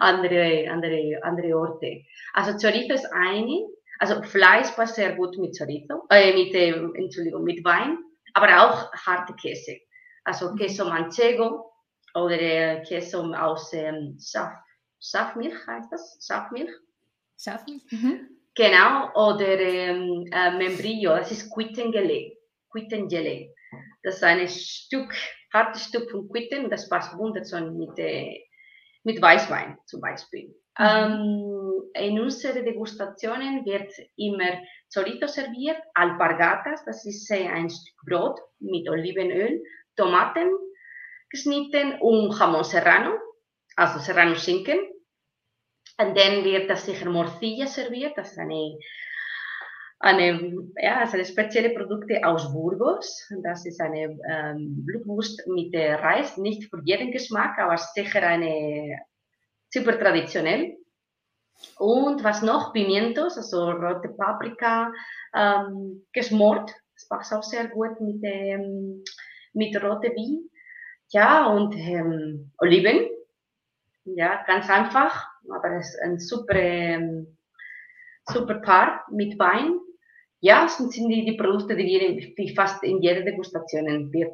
andere, 0.00 0.68
andere, 0.70 1.18
andere 1.22 1.56
Orte. 1.56 2.02
Also 2.34 2.58
Chorito 2.58 2.94
ist 2.94 3.06
eine, 3.12 3.68
also 3.98 4.22
Fleisch 4.22 4.70
passt 4.72 4.96
sehr 4.96 5.14
gut 5.14 5.38
mit 5.38 5.56
Chorito, 5.56 6.02
äh, 6.10 6.32
mit, 6.34 6.54
äh, 6.54 6.70
Entschuldigung, 6.70 7.44
mit 7.44 7.64
Wein, 7.64 7.98
aber 8.34 8.48
auch 8.64 8.92
harte 9.06 9.34
Käse. 9.34 9.78
Also 10.24 10.54
Queso 10.54 10.84
Manchego, 10.84 11.69
oder 12.14 12.40
äh, 12.40 12.82
Käse 12.82 13.18
aus 13.18 13.72
ähm, 13.72 14.18
Schaf, 14.20 14.52
Schafmilch 15.00 15.54
heißt 15.66 15.92
das? 15.92 16.18
Schafmilch? 16.26 16.70
Schafmilch? 17.38 17.82
Mhm. 17.90 18.28
Genau, 18.54 19.12
oder 19.14 19.58
ähm, 19.58 20.26
äh, 20.32 20.50
Membrillo, 20.50 21.16
das 21.16 21.30
ist 21.30 21.50
Quittengelee. 21.52 22.36
Quittengelee. 22.70 23.54
Das 24.02 24.16
ist 24.16 24.24
ein 24.24 24.48
Stück, 24.48 25.14
hartes 25.52 25.84
Stück 25.84 26.10
von 26.10 26.28
Quitten 26.28 26.70
das 26.70 26.88
passt 26.88 27.16
wunderschön 27.16 27.76
mit, 27.76 27.98
äh, 27.98 28.40
mit 29.04 29.20
Weißwein 29.20 29.78
zum 29.86 30.00
Beispiel. 30.00 30.48
Mhm. 30.78 30.84
Ähm, 30.86 31.82
in 31.94 32.20
unseren 32.20 32.64
Degustationen 32.64 33.64
wird 33.64 33.92
immer 34.16 34.60
Chorizo 34.92 35.26
serviert, 35.26 35.80
Alpargatas, 35.94 36.84
das 36.84 37.04
ist 37.04 37.30
äh, 37.30 37.48
ein 37.48 37.68
Stück 37.68 37.96
Brot 38.06 38.40
mit 38.58 38.88
Olivenöl, 38.88 39.62
Tomaten, 39.96 40.50
geschnitten 41.30 41.98
und 42.00 42.32
Jamón 42.32 42.64
Serrano, 42.64 43.18
also 43.76 43.98
Serrano 44.00 44.34
Schinken. 44.34 44.78
Und 45.98 46.16
dann 46.16 46.44
wird 46.44 46.68
das 46.68 46.86
sicher 46.86 47.08
Morcilla 47.10 47.66
serviert, 47.66 48.16
das 48.16 48.32
ist 48.32 48.38
eine, 48.38 48.78
eine, 50.00 50.70
ja, 50.76 51.00
also 51.00 51.14
eine 51.14 51.26
spezielle 51.26 51.70
Produkte 51.70 52.20
aus 52.24 52.52
Burgos. 52.52 53.28
Das 53.42 53.66
ist 53.66 53.80
eine 53.80 54.18
ähm, 54.28 54.84
Blutwurst 54.86 55.46
mit 55.46 55.74
Reis, 55.74 56.36
nicht 56.38 56.70
für 56.70 56.80
jeden 56.84 57.12
Geschmack, 57.12 57.58
aber 57.58 57.76
sicher 57.76 58.22
eine 58.22 58.98
super 59.68 59.98
traditionell. 59.98 60.76
Und 61.78 62.24
was 62.24 62.42
noch? 62.42 62.72
Pimientos, 62.72 63.36
also 63.36 63.70
rote 63.70 64.08
Paprika, 64.08 64.92
ähm, 65.34 66.06
geschmort. 66.12 66.72
Das 66.94 67.08
passt 67.08 67.32
auch 67.32 67.42
sehr 67.42 67.68
gut 67.68 68.00
mit, 68.00 68.20
ähm, 68.24 69.04
mit 69.52 69.76
rote 69.76 70.08
Wein. 70.08 70.49
Ja, 71.12 71.46
und 71.48 71.74
ähm, 71.76 72.52
Oliven. 72.58 73.08
Ja, 74.04 74.42
ganz 74.46 74.68
einfach, 74.70 75.26
aber 75.50 75.76
es 75.76 75.90
ist 75.90 76.00
ein 76.02 76.18
super, 76.18 76.54
ähm, 76.54 77.36
super 78.28 78.60
Paar 78.60 79.04
mit 79.10 79.38
Wein. 79.38 79.78
ja, 80.40 80.68
sind, 80.68 80.92
sind 80.92 81.08
die, 81.08 81.24
die 81.24 81.36
Produkte, 81.36 81.76
die 81.76 81.84
wir 81.84 82.02
in, 82.02 82.54
fast 82.54 82.82
in 82.82 83.02
jeder 83.02 83.22
Degustation 83.22 84.10
wir, 84.12 84.30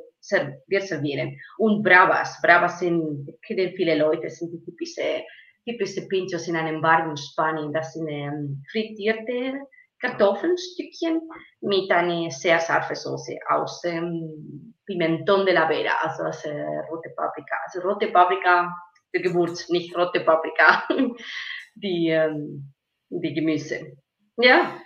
wir 0.67 0.81
servieren. 0.83 1.39
Und 1.59 1.83
Bravas, 1.83 2.41
Bravas 2.43 2.79
sind, 2.79 3.29
kennen 3.43 3.73
viele 3.75 3.99
Leute, 3.99 4.31
sind 4.31 4.53
die 4.53 4.65
typische, 4.65 5.25
typische 5.67 6.07
Pinchos 6.09 6.47
in 6.47 6.57
einem 6.57 6.81
Bar 6.81 7.09
in 7.09 7.17
Spanien. 7.17 7.73
Das 7.73 7.95
sind 7.95 8.09
ähm, 8.09 8.63
frittierte 8.71 9.67
Kartoffelstückchen 10.01 11.21
mit 11.61 11.91
einer 11.91 12.31
sehr 12.31 12.61
scharfen 12.61 12.97
Soße 12.97 13.39
aus 13.49 13.83
ähm, 13.85 14.75
Pimentón 14.87 15.45
de 15.45 15.55
la 15.55 15.67
Vera, 15.67 15.95
also 16.03 16.25
aus 16.25 16.45
äh, 16.45 16.79
rote 16.91 17.11
Paprika. 17.17 17.57
Also 17.65 17.81
rote 17.81 18.09
Paprika, 18.09 18.75
der 19.13 19.23
Gewürz, 19.23 19.69
nicht 19.69 19.97
rote 19.97 20.21
Paprika, 20.21 20.87
die, 21.75 22.09
ähm, 22.09 22.73
die 23.09 23.35
Gemüse. 23.35 23.97
Ja, 24.37 24.81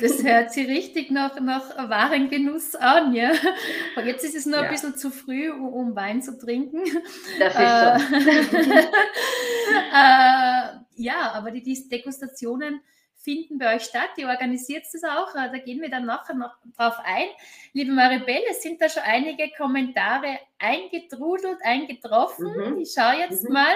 das 0.00 0.22
hört 0.22 0.52
sich 0.52 0.68
richtig 0.68 1.10
nach, 1.10 1.40
nach 1.40 1.88
wahren 1.88 2.30
Genuss 2.30 2.76
an, 2.76 3.14
ja. 3.14 3.32
Und 3.96 4.06
jetzt 4.06 4.24
ist 4.24 4.36
es 4.36 4.46
nur 4.46 4.58
ja. 4.58 4.62
ein 4.62 4.70
bisschen 4.70 4.96
zu 4.96 5.10
früh, 5.10 5.50
um 5.50 5.96
Wein 5.96 6.22
zu 6.22 6.38
trinken. 6.38 6.84
Das 7.38 7.54
ist 7.54 8.10
so. 8.10 8.16
äh, 9.92 10.62
ja, 10.94 11.32
aber 11.32 11.50
die, 11.50 11.62
die 11.62 11.88
Degustationen 11.88 12.80
finden 13.22 13.58
bei 13.58 13.76
euch 13.76 13.84
statt. 13.84 14.10
Ihr 14.16 14.28
organisiert 14.28 14.84
es 14.92 15.04
auch. 15.04 15.34
Äh, 15.34 15.50
da 15.50 15.58
gehen 15.58 15.80
wir 15.80 15.90
dann 15.90 16.06
nachher 16.06 16.34
noch 16.34 16.56
drauf 16.76 16.96
ein. 17.04 17.28
Liebe 17.72 17.92
Maribel, 17.92 18.40
es 18.50 18.62
sind 18.62 18.80
da 18.80 18.88
schon 18.88 19.02
einige 19.04 19.50
Kommentare 19.56 20.38
eingetrudelt, 20.58 21.58
eingetroffen. 21.62 22.74
Mhm. 22.74 22.78
Ich 22.80 22.92
schaue 22.92 23.18
jetzt 23.18 23.44
mhm. 23.44 23.52
mal. 23.52 23.74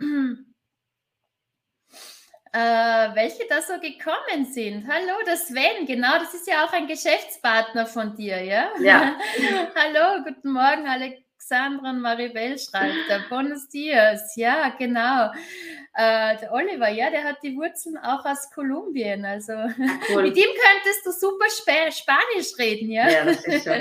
Ähm, 0.00 0.46
äh, 2.52 3.14
welche 3.14 3.46
da 3.48 3.60
so 3.60 3.74
gekommen 3.80 4.46
sind. 4.46 4.86
Hallo, 4.88 5.14
das 5.26 5.48
Sven, 5.48 5.86
genau, 5.86 6.18
das 6.18 6.34
ist 6.34 6.46
ja 6.46 6.64
auch 6.64 6.72
ein 6.72 6.86
Geschäftspartner 6.86 7.86
von 7.86 8.14
dir, 8.14 8.42
ja? 8.42 8.70
Ja. 8.80 9.16
Hallo, 9.74 10.24
guten 10.24 10.52
Morgen, 10.52 10.88
Alexandra 11.50 11.90
und 11.90 12.00
Maribel 12.00 12.58
schreibt 12.58 13.08
da. 13.08 13.20
Buenos 13.28 13.68
dias, 13.68 14.36
ja, 14.36 14.70
genau. 14.70 15.30
Äh, 15.94 16.36
der 16.36 16.52
Oliver, 16.52 16.88
ja, 16.90 17.10
der 17.10 17.24
hat 17.24 17.42
die 17.42 17.56
Wurzeln 17.56 17.96
auch 17.98 18.24
aus 18.24 18.50
Kolumbien. 18.50 19.24
Also 19.24 19.52
ah, 19.52 19.68
cool. 20.10 20.24
mit 20.24 20.36
ihm 20.36 20.44
könntest 20.44 21.06
du 21.06 21.12
super 21.12 21.46
Sp 21.48 21.70
Spanisch 21.90 22.58
reden, 22.58 22.90
ja? 22.90 23.08
Ja, 23.08 23.24
das 23.24 23.44
ist 23.44 23.64
so. 23.64 23.70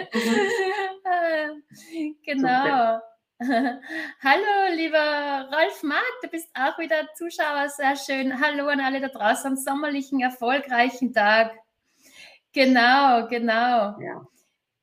genau. 2.23 2.63
Super. 2.63 3.03
Hallo, 4.23 4.73
lieber 4.73 4.97
Ralf 5.51 5.83
Mark, 5.83 6.13
du 6.23 6.29
bist 6.29 6.49
auch 6.55 6.79
wieder 6.79 7.07
Zuschauer, 7.15 7.69
sehr 7.69 7.95
schön. 7.95 8.41
Hallo 8.41 8.67
an 8.67 8.79
alle 8.79 8.99
da 8.99 9.09
draußen, 9.09 9.47
einen 9.47 9.57
sommerlichen, 9.57 10.21
erfolgreichen 10.21 11.13
Tag. 11.13 11.51
Genau, 12.53 13.27
genau. 13.27 13.95
Ja, 13.99 14.27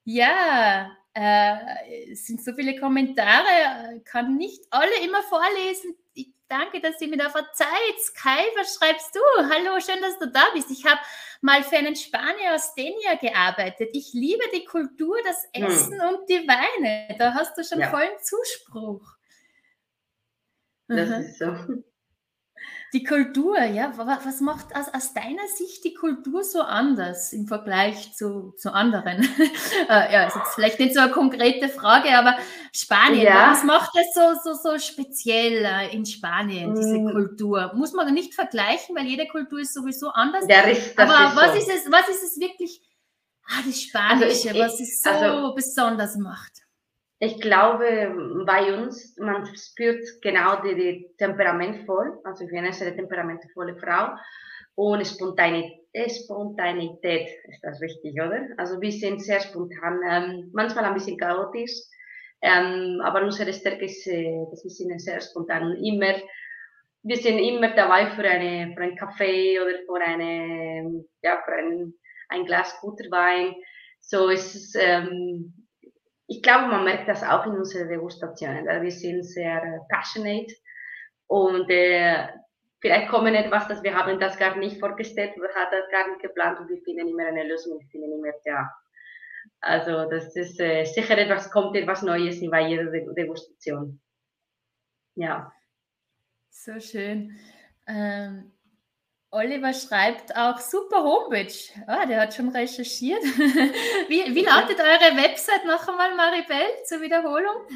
ja 0.04 0.96
äh, 1.14 2.10
es 2.12 2.26
sind 2.26 2.42
so 2.42 2.52
viele 2.54 2.78
Kommentare, 2.78 4.00
kann 4.04 4.36
nicht 4.36 4.64
alle 4.70 4.96
immer 5.04 5.22
vorlesen. 5.22 5.96
Ich 6.12 6.32
danke, 6.48 6.80
dass 6.80 7.00
ihr 7.00 7.08
mir 7.08 7.18
da 7.18 7.30
verzeiht. 7.30 7.68
Kai, 8.16 8.44
was 8.56 8.74
schreibst 8.74 9.14
du? 9.14 9.20
Hallo, 9.38 9.80
schön, 9.80 10.02
dass 10.02 10.18
du 10.18 10.30
da 10.30 10.44
bist. 10.52 10.70
Ich 10.70 10.84
habe 10.84 11.00
mal 11.40 11.62
für 11.62 11.76
einen 11.76 11.94
Spanier 11.94 12.54
aus 12.54 12.74
Denia 12.74 13.14
gearbeitet. 13.20 13.90
Ich 13.92 14.12
liebe 14.12 14.42
die 14.52 14.64
Kultur, 14.64 15.16
das 15.24 15.44
hm. 15.54 15.64
Essen 15.64 16.00
hm. 16.00 16.08
und 16.08 16.28
die 16.28 16.46
Weine. 16.48 17.16
Da 17.18 17.34
hast 17.34 17.56
du 17.56 17.64
schon 17.64 17.80
ja. 17.80 17.90
vollen 17.90 18.18
Zuspruch. 18.20 19.14
Das 20.88 21.08
mhm. 21.08 21.14
ist 21.14 21.38
so 21.38 21.46
die 22.94 23.02
Kultur, 23.02 23.60
ja, 23.60 23.92
was 23.96 24.40
macht 24.40 24.74
aus, 24.76 24.86
aus, 24.94 25.12
deiner 25.14 25.46
Sicht 25.48 25.82
die 25.84 25.94
Kultur 25.94 26.44
so 26.44 26.60
anders 26.60 27.32
im 27.32 27.48
Vergleich 27.48 28.14
zu, 28.14 28.54
zu 28.56 28.72
anderen? 28.72 29.28
Äh, 29.88 30.12
ja, 30.12 30.26
ist 30.26 30.36
jetzt 30.36 30.54
vielleicht 30.54 30.78
nicht 30.78 30.94
so 30.94 31.00
eine 31.00 31.10
konkrete 31.10 31.68
Frage, 31.68 32.16
aber 32.16 32.36
Spanien, 32.72 33.26
ja. 33.26 33.50
was 33.50 33.64
macht 33.64 33.90
es 33.96 34.14
so, 34.14 34.20
so, 34.42 34.54
so 34.54 34.78
speziell 34.78 35.64
äh, 35.64 35.94
in 35.94 36.06
Spanien, 36.06 36.74
diese 36.74 36.98
mm. 36.98 37.10
Kultur? 37.10 37.72
Muss 37.74 37.92
man 37.92 38.12
nicht 38.14 38.34
vergleichen, 38.34 38.96
weil 38.96 39.04
jede 39.04 39.26
Kultur 39.26 39.58
ist 39.58 39.74
sowieso 39.74 40.08
anders. 40.08 40.44
Ist, 40.44 40.98
aber 40.98 41.26
ist 41.26 41.36
was, 41.36 41.50
so. 41.50 41.58
ist 41.58 41.68
es, 41.68 41.92
was 41.92 42.08
ist 42.08 42.22
es 42.22 42.40
wirklich, 42.40 42.80
ah, 43.46 43.62
das 43.66 43.82
Spanische, 43.82 44.48
also 44.48 44.48
ich, 44.48 44.60
was 44.60 44.80
es 44.80 45.02
so 45.02 45.10
also, 45.10 45.54
besonders 45.54 46.16
macht? 46.16 46.63
Ich 47.24 47.40
glaube, 47.40 48.44
bei 48.46 48.76
uns, 48.76 49.16
man 49.16 49.46
spürt 49.56 50.04
genau 50.20 50.60
die, 50.60 50.74
die 50.74 51.16
temperamentvoll, 51.16 52.18
also 52.22 52.44
ich 52.44 52.50
bin 52.50 52.58
eine 52.58 52.74
sehr 52.74 52.94
temperamentvolle 52.94 53.76
Frau 53.76 54.14
und 54.74 55.06
Spontanität, 55.06 55.80
Spontanität 56.10 57.30
ist 57.48 57.62
das 57.62 57.80
wichtig, 57.80 58.12
oder? 58.20 58.48
Also 58.58 58.78
wir 58.78 58.92
sind 58.92 59.22
sehr 59.22 59.40
spontan, 59.40 60.00
ähm, 60.06 60.50
manchmal 60.52 60.84
ein 60.84 60.92
bisschen 60.92 61.16
chaotisch, 61.16 61.72
ähm, 62.42 63.00
aber 63.02 63.22
unsere 63.22 63.54
Stärke 63.54 63.86
ist, 63.86 64.06
äh, 64.06 64.44
dass 64.50 64.62
wir 64.62 64.70
sind 64.70 65.00
sehr 65.00 65.22
spontan 65.22 65.62
und 65.62 65.82
immer, 65.82 66.16
wir 67.04 67.16
sind 67.16 67.38
immer 67.38 67.74
dabei 67.74 68.10
für, 68.10 68.24
eine, 68.24 68.74
für 68.74 68.82
einen 68.82 68.96
Kaffee 68.96 69.58
oder 69.60 69.78
für, 69.86 70.04
eine, 70.04 71.04
ja, 71.22 71.40
für 71.42 71.54
ein, 71.54 71.94
ein 72.28 72.44
Glas 72.44 72.78
guter 72.82 73.10
Wein. 73.10 73.54
So 74.00 74.28
ist 74.28 74.54
es, 74.54 74.74
ähm, 74.78 75.63
ich 76.26 76.42
glaube, 76.42 76.68
man 76.68 76.84
merkt 76.84 77.08
das 77.08 77.22
auch 77.22 77.46
in 77.46 77.52
unseren 77.52 77.88
Degustationen. 77.88 78.66
Wir 78.82 78.90
sind 78.90 79.22
sehr 79.24 79.62
äh, 79.62 79.78
passionate 79.90 80.54
und 81.26 81.68
äh, 81.70 82.28
vielleicht 82.80 83.08
kommen 83.08 83.34
etwas, 83.34 83.68
das 83.68 83.82
wir 83.82 83.94
haben 83.94 84.18
das 84.18 84.38
gar 84.38 84.56
nicht 84.56 84.80
vorgestellt 84.80 85.36
oder 85.36 85.54
hat 85.54 85.72
das 85.72 85.90
gar 85.90 86.08
nicht 86.08 86.22
geplant 86.22 86.60
und 86.60 86.68
wir 86.68 86.78
finden 86.82 87.08
immer 87.08 87.26
eine 87.26 87.46
Lösung, 87.46 87.78
wir 87.78 87.88
finden 87.88 88.12
immer, 88.12 88.32
ja. 88.44 88.70
Also 89.60 90.08
das 90.08 90.34
ist 90.36 90.58
äh, 90.60 90.84
sicher 90.84 91.18
etwas, 91.18 91.50
kommt 91.50 91.76
etwas 91.76 92.02
Neues 92.02 92.40
in 92.40 92.50
bei 92.50 92.68
jeder 92.68 92.90
Degustation. 92.90 94.00
Ja. 95.14 95.52
So 96.50 96.80
schön. 96.80 97.38
Ähm, 97.86 98.52
Oliver 99.34 99.72
schreibt 99.72 100.34
auch 100.36 100.58
super 100.58 101.02
Homepage. 101.02 101.52
Ah, 101.88 102.06
der 102.06 102.20
hat 102.20 102.34
schon 102.34 102.50
recherchiert. 102.50 103.22
wie, 104.08 104.32
wie 104.32 104.44
lautet 104.44 104.78
eure 104.78 105.16
Website 105.16 105.64
noch 105.66 105.88
einmal, 105.88 106.14
Maribel, 106.14 106.84
zur 106.84 107.00
Wiederholung? 107.00 107.66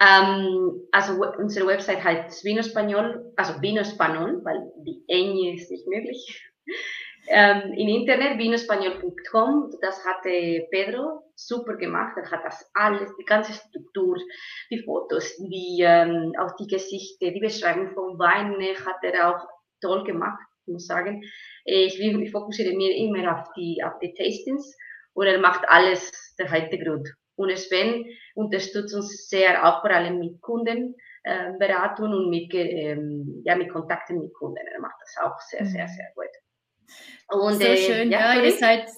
Ähm, 0.00 0.88
also 0.92 1.24
unsere 1.38 1.66
Website 1.66 2.04
heißt 2.04 2.44
Vino 2.44 2.60
Español, 2.60 3.32
also 3.36 3.60
Vino 3.62 3.80
Español, 3.80 4.44
weil 4.44 4.70
die 4.84 5.02
Enge 5.08 5.54
ist 5.54 5.70
nicht 5.70 5.86
möglich. 5.86 6.46
Ähm, 7.28 7.74
Im 7.74 7.86
Internet 7.86 8.38
vinospañol.com, 8.38 9.70
das 9.82 10.04
hatte 10.04 10.66
Pedro 10.70 11.30
super 11.36 11.76
gemacht. 11.76 12.16
Er 12.16 12.28
hat 12.28 12.44
das 12.44 12.68
alles, 12.74 13.14
die 13.20 13.24
ganze 13.24 13.52
Struktur, 13.52 14.16
die 14.70 14.82
Fotos, 14.82 15.36
die, 15.36 15.84
ähm, 15.86 16.32
auch 16.40 16.56
die 16.56 16.66
Gesichter, 16.66 17.30
die 17.30 17.38
Beschreibung 17.38 17.92
von 17.92 18.18
Weinen 18.18 18.58
hat 18.84 19.04
er 19.04 19.28
auch 19.28 19.46
toll 19.80 20.02
gemacht 20.04 20.49
muss 20.66 20.86
sagen. 20.86 21.22
Ich, 21.64 22.00
ich 22.00 22.30
fokussiere 22.30 22.74
mir 22.74 22.94
immer 22.94 23.38
auf 23.38 23.52
die, 23.56 23.82
auf 23.84 23.98
die 24.00 24.14
Tastings 24.14 24.76
und 25.14 25.26
er 25.26 25.38
macht 25.38 25.68
alles 25.68 26.34
der 26.38 26.50
Hintergrund. 26.50 27.08
Und 27.36 27.56
Sven 27.56 28.04
unterstützt 28.34 28.94
uns 28.94 29.28
sehr, 29.28 29.66
auch 29.66 29.80
vor 29.80 29.90
allem 29.90 30.18
mit 30.18 30.40
Kundenberatung 30.42 32.12
äh, 32.12 32.16
und 32.16 32.30
mit, 32.30 32.52
ähm, 32.52 33.42
ja, 33.44 33.56
mit 33.56 33.70
Kontakten 33.70 34.20
mit 34.20 34.34
Kunden. 34.34 34.58
Er 34.74 34.80
macht 34.80 34.96
das 35.00 35.16
auch 35.24 35.40
sehr, 35.40 35.64
sehr, 35.64 35.84
mhm. 35.84 35.88
sehr 35.88 36.12
gut. 36.14 36.26
Und, 37.28 37.54
so 37.54 37.62
äh, 37.62 37.76
schön, 37.76 38.10
ja, 38.10 38.34
ja 38.34 38.42
ihr 38.42 38.52
seid 38.52 38.88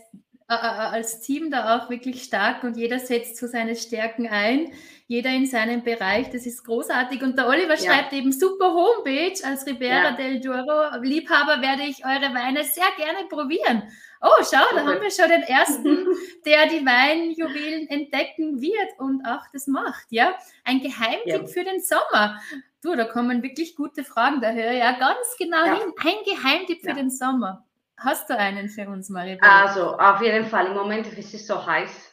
äh, 0.49 0.55
als 0.55 1.21
Team 1.21 1.51
da 1.51 1.79
auch 1.79 1.91
wirklich 1.91 2.23
stark 2.23 2.65
und 2.65 2.77
jeder 2.77 2.99
setzt 2.99 3.37
so 3.37 3.47
seine 3.47 3.77
Stärken 3.77 4.27
ein, 4.27 4.73
jeder 5.13 5.29
in 5.29 5.47
seinem 5.47 5.83
Bereich, 5.83 6.31
das 6.31 6.47
ist 6.47 6.65
großartig. 6.65 7.23
Und 7.23 7.37
der 7.37 7.47
Oliver 7.47 7.75
ja. 7.75 7.77
schreibt 7.77 8.15
eben 8.15 8.33
super 8.33 8.73
Homepage, 8.73 9.35
als 9.45 9.67
Ribera 9.67 10.05
ja. 10.05 10.13
del 10.13 10.41
Duero 10.41 10.97
Liebhaber 11.03 11.61
werde 11.61 11.83
ich 11.83 12.03
eure 12.03 12.33
Weine 12.35 12.65
sehr 12.65 12.87
gerne 12.97 13.29
probieren. 13.29 13.83
Oh, 14.23 14.43
schau, 14.43 14.65
da 14.75 14.87
haben 14.87 15.03
wir 15.03 15.11
schon 15.11 15.29
den 15.29 15.43
ersten, 15.43 16.07
der 16.47 16.67
die 16.67 16.87
Weinjuwelen 16.87 17.89
entdecken 17.89 18.63
wird 18.63 18.99
und 18.99 19.27
auch 19.27 19.45
das 19.53 19.67
macht, 19.67 20.07
ja. 20.09 20.35
Ein 20.65 20.81
Geheimtipp 20.81 21.43
ja. 21.43 21.47
für 21.47 21.65
den 21.65 21.83
Sommer. 21.83 22.41
Du, 22.83 22.97
da 22.97 23.05
kommen 23.05 23.43
wirklich 23.43 23.77
gute 23.77 24.05
Fragen, 24.05 24.41
da 24.41 24.51
höre 24.53 24.73
ich 24.73 24.79
ja 24.79 24.93
ganz 24.93 25.37
genau 25.39 25.65
hin. 25.65 25.93
Ein 25.99 26.25
Geheimtipp 26.25 26.81
für 26.81 26.95
den 26.95 27.11
Sommer. 27.11 27.67
Hast 27.99 28.31
du 28.31 28.39
einen 28.39 28.71
für 28.71 28.89
uns, 28.89 29.11
Maribel? 29.11 29.47
Also, 29.47 29.95
auf 29.99 30.23
jeden 30.23 30.47
Fall. 30.47 30.69
Im 30.69 30.75
Moment 30.75 31.07
ist 31.07 31.35
es 31.35 31.47
so 31.47 31.67
heiß. 31.67 32.12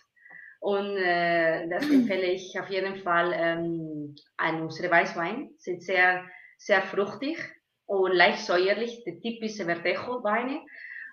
Und 0.60 0.98
äh, 0.98 1.68
das 1.70 1.84
empfehle 1.90 2.28
ich 2.28 2.60
auf 2.60 2.70
jeden 2.70 2.98
Fall 2.98 3.34
ähm, 3.34 4.16
an 4.38 4.62
unsere 4.62 4.92
Weißwein. 4.92 5.52
Sind 5.58 5.84
sehr, 5.84 6.26
sehr 6.58 6.82
fruchtig 6.82 7.38
und 7.86 8.14
leicht 8.14 8.40
säuerlich. 8.40 9.04
Der 9.06 9.20
typische 9.20 9.66
Verdejo-Weine. 9.66 10.62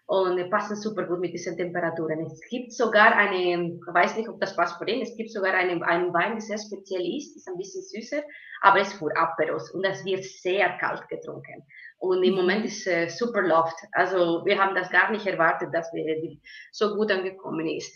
und 0.09 0.51
passen 0.51 0.77
super 0.77 1.05
gut 1.05 1.19
mit 1.19 1.33
diesen 1.33 1.57
Temperaturen. 1.57 2.27
Es 2.27 2.41
gibt 2.49 2.73
sogar 2.73 3.17
eine, 3.17 3.75
ich 3.75 3.95
weiß 3.95 4.17
nicht, 4.17 4.29
ob 4.29 4.41
das 4.41 4.55
passt 4.55 4.79
für 4.79 4.89
ihn, 4.89 5.03
es 5.03 5.17
gibt 5.17 5.33
sogar 5.33 5.53
einen, 5.55 5.83
einen 5.83 6.15
Wein, 6.15 6.33
der 6.33 6.41
sehr 6.41 6.59
speziell 6.59 7.05
ist, 7.17 7.37
ist 7.37 7.49
ein 7.49 7.57
bisschen 7.57 7.83
süßer, 7.83 8.23
aber 8.63 8.81
es 8.81 8.93
ist 8.93 8.99
für 8.99 9.17
Aperos 9.17 9.73
und 9.73 9.85
das 9.85 10.05
wird 10.05 10.23
sehr 10.23 10.79
kalt 10.79 11.09
getrunken. 11.09 11.67
Und 11.99 12.23
im 12.23 12.35
Moment 12.35 12.61
mhm. 12.61 12.67
ist 12.67 12.87
äh, 12.87 13.09
super 13.09 13.43
Loft. 13.43 13.77
Also 13.93 14.45
wir 14.45 14.59
haben 14.59 14.77
das 14.77 14.91
gar 14.91 15.11
nicht 15.11 15.27
erwartet, 15.27 15.71
dass 15.73 15.93
wir 15.93 16.39
so 16.71 16.95
gut 16.95 17.11
angekommen 17.11 17.67
ist. 17.67 17.93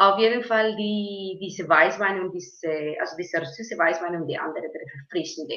Auf 0.00 0.20
jeden 0.20 0.44
Fall 0.44 0.76
die, 0.76 1.40
diese 1.42 1.68
Weißwein 1.68 2.20
und 2.20 2.32
diese, 2.32 2.94
also 3.00 3.16
dieser 3.16 3.44
süße 3.44 3.76
Weißwein 3.76 4.14
und 4.14 4.28
die 4.28 4.38
andere, 4.38 4.62
der 4.62 4.80
verfrischende. 4.92 5.56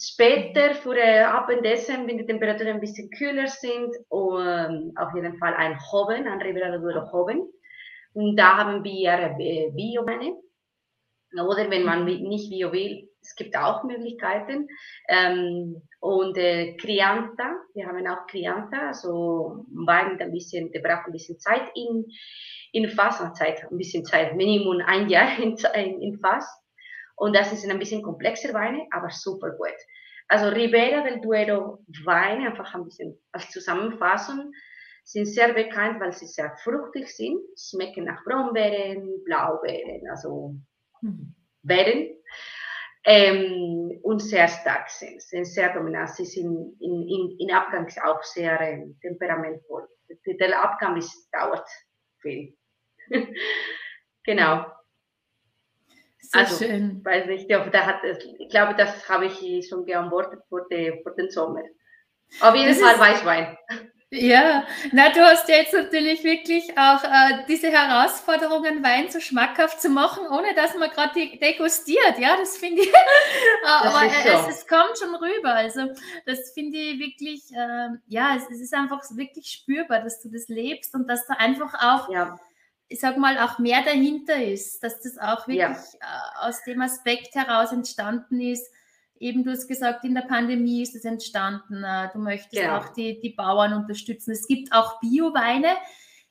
Später, 0.00 0.72
für 0.76 0.96
äh, 0.96 1.22
Abendessen, 1.22 2.06
wenn 2.06 2.18
die 2.18 2.26
Temperaturen 2.26 2.74
ein 2.74 2.80
bisschen 2.80 3.10
kühler 3.10 3.48
sind, 3.48 3.92
und 4.08 4.96
auf 4.96 5.12
jeden 5.16 5.36
Fall 5.38 5.54
ein 5.54 5.76
Hoven, 5.80 6.28
ein 6.28 6.40
Ribera 6.40 7.10
Hoven. 7.12 7.52
Und 8.12 8.36
da 8.36 8.56
haben 8.56 8.84
wir 8.84 9.34
äh, 9.40 9.70
Bio-Weine. 9.72 10.36
Oder 11.34 11.68
wenn 11.70 11.82
man 11.84 12.04
nicht 12.04 12.50
Bio 12.50 12.70
will, 12.70 13.09
es 13.22 13.34
gibt 13.34 13.56
auch 13.56 13.84
Möglichkeiten. 13.84 14.68
Ähm, 15.08 15.82
und 16.00 16.36
äh, 16.36 16.76
Crianta, 16.76 17.56
wir 17.74 17.86
haben 17.86 18.06
auch 18.06 18.26
Crianta, 18.26 18.88
also 18.88 19.64
Wein 19.68 20.20
ein 20.20 20.32
bisschen, 20.32 20.72
der 20.72 20.80
braucht 20.80 21.06
ein 21.06 21.12
bisschen 21.12 21.38
Zeit 21.38 21.70
in, 21.74 22.06
in 22.72 22.88
Fass, 22.88 23.18
Zeit, 23.34 23.64
ein 23.70 23.76
bisschen 23.76 24.04
Zeit, 24.04 24.36
Minimum 24.36 24.82
ein 24.84 25.08
Jahr 25.08 25.38
in, 25.42 25.56
in, 25.74 26.02
in 26.02 26.18
Fass. 26.20 26.48
Und 27.16 27.36
das 27.36 27.50
sind 27.50 27.70
ein 27.70 27.78
bisschen 27.78 28.02
komplexer 28.02 28.54
Weine, 28.54 28.86
aber 28.90 29.10
super 29.10 29.50
gut. 29.50 29.76
Also 30.28 30.48
Ribera 30.48 31.02
del 31.02 31.20
Duero 31.20 31.84
Weine, 32.04 32.50
einfach 32.50 32.72
ein 32.74 32.84
bisschen 32.84 33.18
als 33.32 33.50
Zusammenfassung, 33.50 34.52
sind 35.04 35.26
sehr 35.26 35.52
bekannt, 35.52 36.00
weil 36.00 36.12
sie 36.12 36.26
sehr 36.26 36.56
fruchtig 36.62 37.08
sind, 37.14 37.40
schmecken 37.58 38.04
nach 38.04 38.22
Brombeeren, 38.24 39.22
Blaubeeren, 39.24 40.08
also 40.08 40.54
mhm. 41.02 41.34
Beeren. 41.62 42.16
Ähm, 43.04 43.98
und 44.02 44.20
sehr 44.20 44.46
stark 44.46 44.90
sind, 44.90 45.22
sind 45.22 45.46
sehr 45.46 45.72
dominant. 45.72 46.10
Sie 46.10 46.26
sind 46.26 46.76
in, 46.80 47.08
in, 47.08 47.36
in 47.38 47.50
Abgang 47.50 47.88
auch 48.04 48.22
sehr 48.22 48.60
ähm, 48.60 48.98
temperamentvoll. 49.00 49.88
Der 50.26 50.62
Abgang 50.62 50.96
ist, 50.96 51.28
dauert 51.32 51.66
viel. 52.20 52.56
genau. 54.24 54.66
Sehr 56.18 56.40
also, 56.42 56.64
schön. 56.64 57.04
Weiß 57.04 57.26
nicht, 57.26 57.48
ja, 57.48 57.66
da 57.68 57.86
hat, 57.86 58.04
ich 58.04 58.50
glaube, 58.50 58.74
das 58.74 59.08
habe 59.08 59.26
ich 59.26 59.66
schon 59.66 59.86
geantwortet 59.86 60.42
für, 60.48 60.66
die, 60.70 61.00
für 61.02 61.14
den 61.16 61.30
Sommer. 61.30 61.62
Auf 62.40 62.54
jeden 62.54 62.68
das 62.68 62.80
Fall 62.80 62.98
Weißwein. 62.98 63.56
Ja, 64.12 64.66
na, 64.90 65.10
du 65.10 65.20
hast 65.20 65.48
ja 65.48 65.56
jetzt 65.56 65.72
natürlich 65.72 66.24
wirklich 66.24 66.76
auch 66.76 67.04
äh, 67.04 67.44
diese 67.46 67.70
Herausforderungen, 67.70 68.82
Wein 68.82 69.08
so 69.08 69.20
schmackhaft 69.20 69.80
zu 69.80 69.88
machen, 69.88 70.26
ohne 70.26 70.52
dass 70.54 70.74
man 70.74 70.90
gerade 70.90 71.14
degustiert. 71.14 72.18
Ja, 72.18 72.36
das 72.36 72.56
finde 72.56 72.82
ich. 72.82 72.92
aber 73.68 74.10
so. 74.10 74.48
es, 74.50 74.58
es, 74.58 74.66
kommt 74.66 74.98
schon 74.98 75.14
rüber. 75.14 75.54
Also, 75.54 75.92
das 76.26 76.50
finde 76.52 76.76
ich 76.76 76.98
wirklich, 76.98 77.52
äh, 77.52 77.90
ja, 78.08 78.34
es, 78.36 78.50
es, 78.50 78.60
ist 78.60 78.74
einfach 78.74 79.00
wirklich 79.10 79.46
spürbar, 79.46 80.02
dass 80.02 80.20
du 80.20 80.28
das 80.28 80.48
lebst 80.48 80.92
und 80.96 81.08
dass 81.08 81.26
du 81.28 81.38
einfach 81.38 81.74
auch. 81.74 82.10
Ja 82.10 82.36
ich 82.92 82.98
sag 82.98 83.16
mal, 83.18 83.38
auch 83.38 83.60
mehr 83.60 83.82
dahinter 83.84 84.42
ist, 84.42 84.82
dass 84.82 85.00
das 85.00 85.16
auch 85.16 85.46
wirklich 85.46 85.60
ja. 85.60 85.70
Äh, 85.70 86.48
aus 86.48 86.64
dem 86.64 86.80
Aspekt 86.80 87.36
heraus 87.36 87.70
entstanden 87.70 88.40
ist. 88.40 88.66
Eben, 89.20 89.44
du 89.44 89.50
hast 89.50 89.68
gesagt, 89.68 90.04
in 90.04 90.14
der 90.14 90.22
Pandemie 90.22 90.82
ist 90.82 90.96
es 90.96 91.04
entstanden. 91.04 91.84
Äh, 91.84 92.08
du 92.12 92.18
möchtest 92.18 92.62
genau. 92.62 92.78
auch 92.78 92.88
die, 92.88 93.20
die 93.20 93.30
Bauern 93.30 93.74
unterstützen. 93.74 94.32
Es 94.32 94.48
gibt 94.48 94.72
auch 94.72 94.98
Bioweine. 94.98 95.76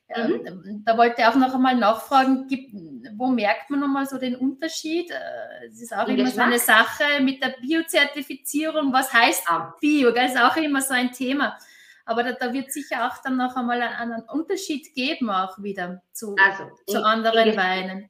Ähm, 0.09 0.41
mhm. 0.41 0.83
Da 0.85 0.97
wollte 0.97 1.21
ich 1.21 1.27
auch 1.27 1.35
noch 1.35 1.53
einmal 1.53 1.75
nachfragen, 1.75 2.47
gibt, 2.47 2.73
wo 3.15 3.27
merkt 3.27 3.69
man 3.69 3.81
nochmal 3.81 4.07
so 4.07 4.17
den 4.17 4.35
Unterschied? 4.35 5.11
Äh, 5.11 5.67
es 5.67 5.83
ist 5.83 5.93
auch 5.93 6.07
Im 6.07 6.15
immer 6.15 6.23
Geschmack. 6.25 6.45
so 6.47 6.51
eine 6.51 6.59
Sache 6.59 7.03
mit 7.21 7.43
der 7.43 7.53
Biozertifizierung. 7.61 8.91
Was 8.91 9.13
heißt 9.13 9.43
ah. 9.47 9.75
Bio? 9.79 10.09
Das 10.09 10.33
ist 10.33 10.41
auch 10.41 10.57
immer 10.57 10.81
so 10.81 10.95
ein 10.95 11.11
Thema. 11.11 11.59
Aber 12.05 12.23
da, 12.23 12.31
da 12.31 12.51
wird 12.51 12.71
sicher 12.71 13.07
auch 13.07 13.21
dann 13.21 13.37
noch 13.37 13.55
einmal 13.55 13.83
einen, 13.83 14.13
einen 14.13 14.23
Unterschied 14.29 14.95
geben, 14.95 15.29
auch 15.29 15.61
wieder 15.61 16.01
zu, 16.11 16.35
also, 16.43 16.71
zu 16.87 16.97
in, 16.97 17.03
anderen 17.03 17.49
in 17.49 17.55
Weinen. 17.55 18.09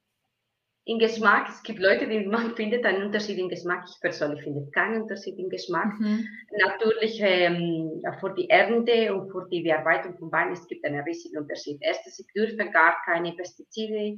In 0.90 0.98
Geschmack, 0.98 1.48
es 1.50 1.62
gibt 1.62 1.78
Leute, 1.78 2.08
die 2.08 2.26
man 2.26 2.56
findet 2.56 2.84
einen 2.84 3.04
Unterschied 3.04 3.38
im 3.38 3.48
Geschmack. 3.48 3.86
Ich 3.88 4.02
persönlich 4.02 4.42
finde 4.42 4.72
keinen 4.72 5.04
Unterschied 5.04 5.38
im 5.38 5.48
Geschmack. 5.48 6.00
Mhm. 6.00 6.28
Natürlich 6.58 7.20
ähm, 7.22 8.02
für 8.20 8.34
die 8.34 8.50
Ernte 8.50 9.14
und 9.14 9.30
für 9.30 9.48
die 9.52 9.62
Bearbeitung 9.62 10.18
von 10.18 10.32
Wein, 10.32 10.52
es 10.52 10.66
gibt 10.68 10.84
einen 10.84 11.02
riesigen 11.02 11.38
Unterschied. 11.38 11.78
Erstens, 11.82 12.18
ich 12.18 12.26
dürfen 12.34 12.72
gar 12.72 12.98
keine 13.06 13.34
Pestizide 13.34 14.18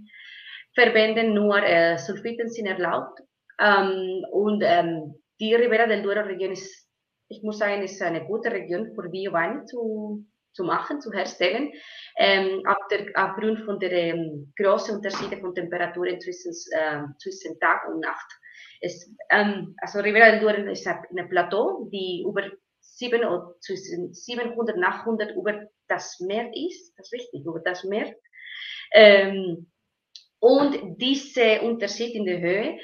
verwenden, 0.73 1.33
nur 1.33 1.61
äh, 1.61 1.97
Sulfiten 1.97 2.47
sind 2.47 2.67
erlaubt. 2.67 3.19
Ähm, 3.59 4.23
und 4.31 4.63
ähm, 4.65 5.15
die 5.41 5.53
Ribera 5.53 5.87
del 5.87 6.03
Duero 6.03 6.25
Region 6.25 6.53
ist 6.53 6.87
ich 7.31 7.43
muss 7.43 7.59
sagen, 7.59 7.81
ist 7.81 8.01
eine 8.01 8.25
gute 8.25 8.51
Region 8.51 8.93
für 8.93 9.09
Biowein 9.09 9.65
zu, 9.65 10.25
zu 10.53 10.63
machen, 10.63 11.01
zu 11.01 11.11
herstellen, 11.11 11.71
ähm, 12.17 12.63
der, 12.91 13.07
aufgrund 13.15 13.59
von 13.65 13.79
der 13.79 13.91
ähm, 13.91 14.53
großen 14.57 14.95
Unterschiede 14.95 15.37
von 15.37 15.55
Temperaturen 15.55 16.19
zwischen, 16.19 16.51
äh, 16.71 17.03
zwischen 17.19 17.59
Tag 17.59 17.87
und 17.87 18.01
Nacht. 18.01 18.31
Es, 18.81 19.13
ähm, 19.29 19.75
also 19.77 19.99
Rivera 19.99 20.31
del 20.31 20.39
Duero 20.39 20.71
ist 20.71 20.87
ein 20.87 21.29
Plateau, 21.29 21.87
die 21.91 22.23
über 22.27 22.43
7 22.79 23.23
oder 23.23 23.55
zwischen 23.61 24.13
700 24.13 24.75
und 24.75 24.83
800 24.83 25.35
über 25.35 25.67
das 25.87 26.19
Meer 26.19 26.49
ist, 26.53 26.93
das 26.97 27.11
ist 27.11 27.13
richtig, 27.13 27.45
über 27.45 27.59
das 27.59 27.83
Meer. 27.83 28.15
Ähm, 28.93 29.71
und 30.39 30.99
dieser 30.99 31.61
Unterschied 31.63 32.15
in 32.15 32.25
der 32.25 32.39
Höhe, 32.39 32.79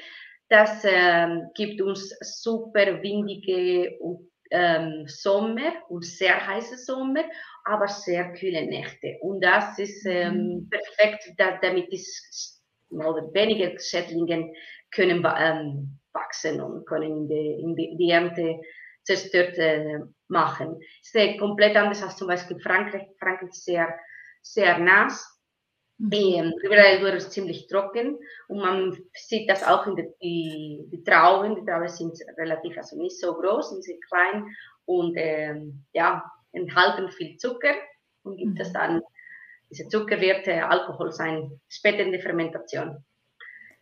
das 0.48 0.82
ähm, 0.84 1.48
gibt 1.54 1.82
uns 1.82 2.16
super 2.20 3.02
windige 3.02 3.98
und 4.00 4.30
ähm, 4.50 5.04
Sommer 5.06 5.72
und 5.88 6.04
sehr 6.04 6.46
heiße 6.46 6.76
Sommer, 6.78 7.24
aber 7.64 7.88
sehr 7.88 8.32
kühle 8.32 8.66
Nächte. 8.66 9.16
Und 9.20 9.42
das 9.42 9.78
ist 9.78 10.06
ähm, 10.06 10.34
mhm. 10.34 10.70
perfekt, 10.70 11.32
da, 11.36 11.58
damit 11.60 11.92
oder 12.90 13.32
weniger 13.34 13.78
Schädlinge 13.78 14.52
können 14.90 15.26
ähm, 15.38 15.98
wachsen 16.12 16.60
und 16.60 16.86
können 16.86 17.28
die, 17.28 17.60
in 17.60 17.76
die, 17.76 17.96
die 17.98 18.10
Ernte 18.10 18.60
zerstört 19.02 19.58
äh, 19.58 19.98
machen. 20.28 20.80
Es 21.02 21.14
ist 21.14 21.38
komplett 21.38 21.76
anders 21.76 22.02
als 22.02 22.16
zum 22.16 22.28
Beispiel 22.28 22.58
Frankreich. 22.60 23.08
Frankreich 23.18 23.50
ist 23.50 23.64
sehr, 23.64 23.94
sehr 24.42 24.78
nass 24.78 25.37
Ribera 26.00 26.82
del 26.82 27.00
Duero 27.00 27.16
ist 27.16 27.32
ziemlich 27.32 27.66
trocken 27.66 28.18
und 28.46 28.58
man 28.58 28.96
sieht 29.14 29.50
das 29.50 29.64
auch 29.64 29.86
in 29.86 29.96
der, 29.96 30.06
die, 30.22 30.84
die 30.92 31.02
Trauben. 31.02 31.56
Die 31.56 31.64
Trauben 31.64 31.88
sind 31.88 32.16
relativ, 32.36 32.76
also 32.76 32.96
nicht 32.96 33.18
so 33.18 33.34
groß, 33.34 33.70
sind 33.70 33.84
sehr 33.84 33.98
klein 34.08 34.46
und 34.84 35.14
ähm, 35.16 35.84
ja, 35.92 36.24
enthalten 36.52 37.10
viel 37.10 37.36
Zucker 37.36 37.74
und 38.22 38.36
gibt 38.36 38.60
es 38.60 38.68
mhm. 38.68 38.74
dann, 38.74 39.02
diese 39.70 39.88
Zucker 39.88 40.20
wird 40.20 40.46
äh, 40.46 40.60
Alkohol 40.60 41.12
sein, 41.12 41.60
später 41.68 42.00
in 42.00 42.12
der 42.12 42.22
Fermentation. 42.22 43.04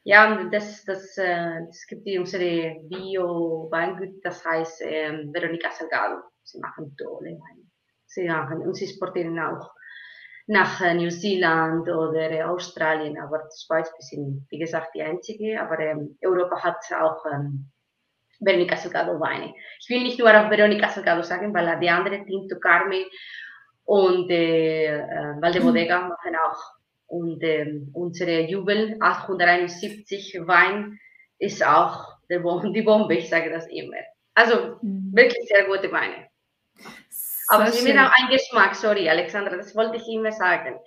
Ja, 0.03 0.39
und 0.39 0.55
das, 0.55 0.85
das, 0.85 1.19
äh, 1.19 1.67
das 1.67 1.87
gibt 1.87 2.09
unsere 2.17 2.77
Bio-Weingüter, 2.85 4.21
das 4.23 4.45
heißt 4.45 4.83
äh, 4.83 5.27
Veronica 5.33 5.71
Salgado. 5.71 6.23
Sie 6.45 6.61
machen 6.61 6.97
tolle 6.97 7.33
Weine. 7.33 7.67
Sie 8.07 8.27
machen, 8.27 8.61
und 8.61 8.75
sie 8.75 8.87
sportieren 8.87 9.39
auch 9.39 9.69
nach 10.47 10.81
äh, 10.81 10.95
New 10.95 11.11
Zealand 11.11 11.89
oder 11.89 12.31
äh, 12.31 12.43
Australien, 12.43 13.19
aber 13.19 13.39
die 13.39 13.65
Schweiz, 13.65 13.91
sind, 13.99 14.47
wie 14.51 14.59
gesagt, 14.59 14.95
die 14.95 15.03
einzige, 15.03 15.61
aber 15.61 15.79
ähm, 15.81 16.17
Europa 16.25 16.63
hat 16.63 16.85
auch 17.01 17.25
ähm, 17.33 17.71
Veronica 18.41 18.77
Salgado 18.77 19.19
Weine. 19.19 19.55
Ich 19.81 19.89
will 19.89 20.03
nicht 20.03 20.19
nur 20.19 20.29
auf 20.29 20.51
Veronica 20.51 20.89
Salgado 20.89 21.23
sagen, 21.23 21.53
weil 21.53 21.79
die 21.81 21.91
andere 21.91 22.25
Tinto 22.25 22.59
Carme 22.61 23.07
und 23.85 24.31
äh, 24.31 24.99
äh, 24.99 25.41
Valdebodega 25.41 26.01
mhm. 26.01 26.09
machen 26.09 26.37
auch. 26.37 26.63
Und 27.09 27.43
äh, 27.43 27.81
unsere 27.93 28.41
Jubel 28.43 28.97
871 29.01 30.41
Wein 30.47 30.99
ist 31.39 31.65
auch 31.65 32.17
die 32.29 32.83
Bombe, 32.83 33.15
ich 33.15 33.29
sage 33.29 33.51
das 33.51 33.67
immer. 33.69 33.97
Also 34.35 34.77
mhm. 34.83 35.11
wirklich 35.13 35.49
sehr 35.49 35.65
gute 35.65 35.91
Weine. 35.93 36.29
Aber 37.49 37.71
sie 37.71 37.97
haben 37.97 38.07
auch 38.07 38.13
einen 38.19 38.31
Geschmack, 38.31 38.75
sorry 38.75 39.09
Alexandra, 39.09 39.57
das 39.57 39.75
wollte 39.75 39.97
ich 39.97 40.09
immer 40.09 40.33
sagen. 40.33 40.79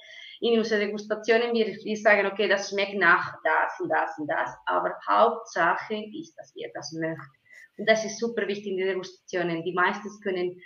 In 0.41 0.57
unseren 0.57 0.79
Degustationen, 0.79 1.53
wir, 1.53 1.97
sagen, 1.97 2.25
okay, 2.27 2.47
das 2.47 2.69
schmeckt 2.69 2.95
nach 2.95 3.35
das 3.43 3.79
und 3.79 3.89
das 3.89 4.17
und 4.17 4.27
das, 4.27 4.55
aber 4.65 4.95
Hauptsache 5.07 5.95
ist, 6.13 6.33
dass 6.37 6.55
ihr 6.55 6.69
das 6.73 6.93
möchtet. 6.93 7.39
Und 7.77 7.89
das 7.89 8.05
ist 8.05 8.19
super 8.19 8.47
wichtig 8.47 8.73
in 8.73 8.77
den 8.77 8.87
Degustationen. 8.87 9.63
Die 9.63 9.73
meisten 9.73 10.09
können, 10.21 10.61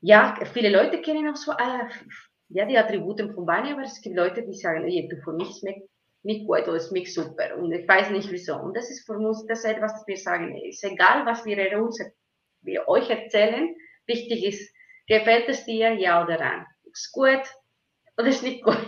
ja, 0.00 0.38
viele 0.52 0.70
Leute 0.70 1.00
kennen 1.00 1.28
auch 1.28 1.36
so, 1.36 1.52
äh, 1.52 1.88
ja, 2.48 2.64
die 2.64 2.78
Attribute 2.78 3.20
von 3.34 3.46
Wein, 3.46 3.72
aber 3.72 3.82
es 3.82 4.00
gibt 4.00 4.16
Leute, 4.16 4.42
die 4.42 4.54
sagen, 4.54 4.84
hey, 4.84 5.08
du, 5.08 5.16
für 5.22 5.32
mich 5.32 5.58
schmeckt 5.58 5.88
nicht 6.22 6.46
gut 6.46 6.62
oder 6.62 6.74
es 6.74 6.88
schmeckt 6.88 7.08
super 7.08 7.56
und 7.56 7.72
ich 7.72 7.86
weiß 7.86 8.10
nicht 8.10 8.30
wieso. 8.30 8.56
Und 8.56 8.76
das 8.76 8.90
ist 8.90 9.06
für 9.06 9.16
uns 9.16 9.46
das 9.46 9.64
etwas, 9.64 9.92
was 9.92 10.06
wir 10.06 10.16
sagen, 10.16 10.56
es 10.56 10.76
ist 10.76 10.84
egal, 10.84 11.24
was 11.24 11.44
wir, 11.44 11.80
uns, 11.80 12.00
wir 12.62 12.88
euch 12.88 13.08
erzählen, 13.08 13.74
wichtig 14.06 14.44
ist, 14.44 14.75
Gefällt 15.08 15.48
es 15.48 15.64
dir, 15.64 15.92
ja 15.94 16.22
oder 16.24 16.38
nein? 16.38 16.66
ist 16.92 17.12
gut 17.12 17.42
oder 18.18 18.28
ist 18.28 18.42
nicht 18.42 18.62
gut. 18.64 18.78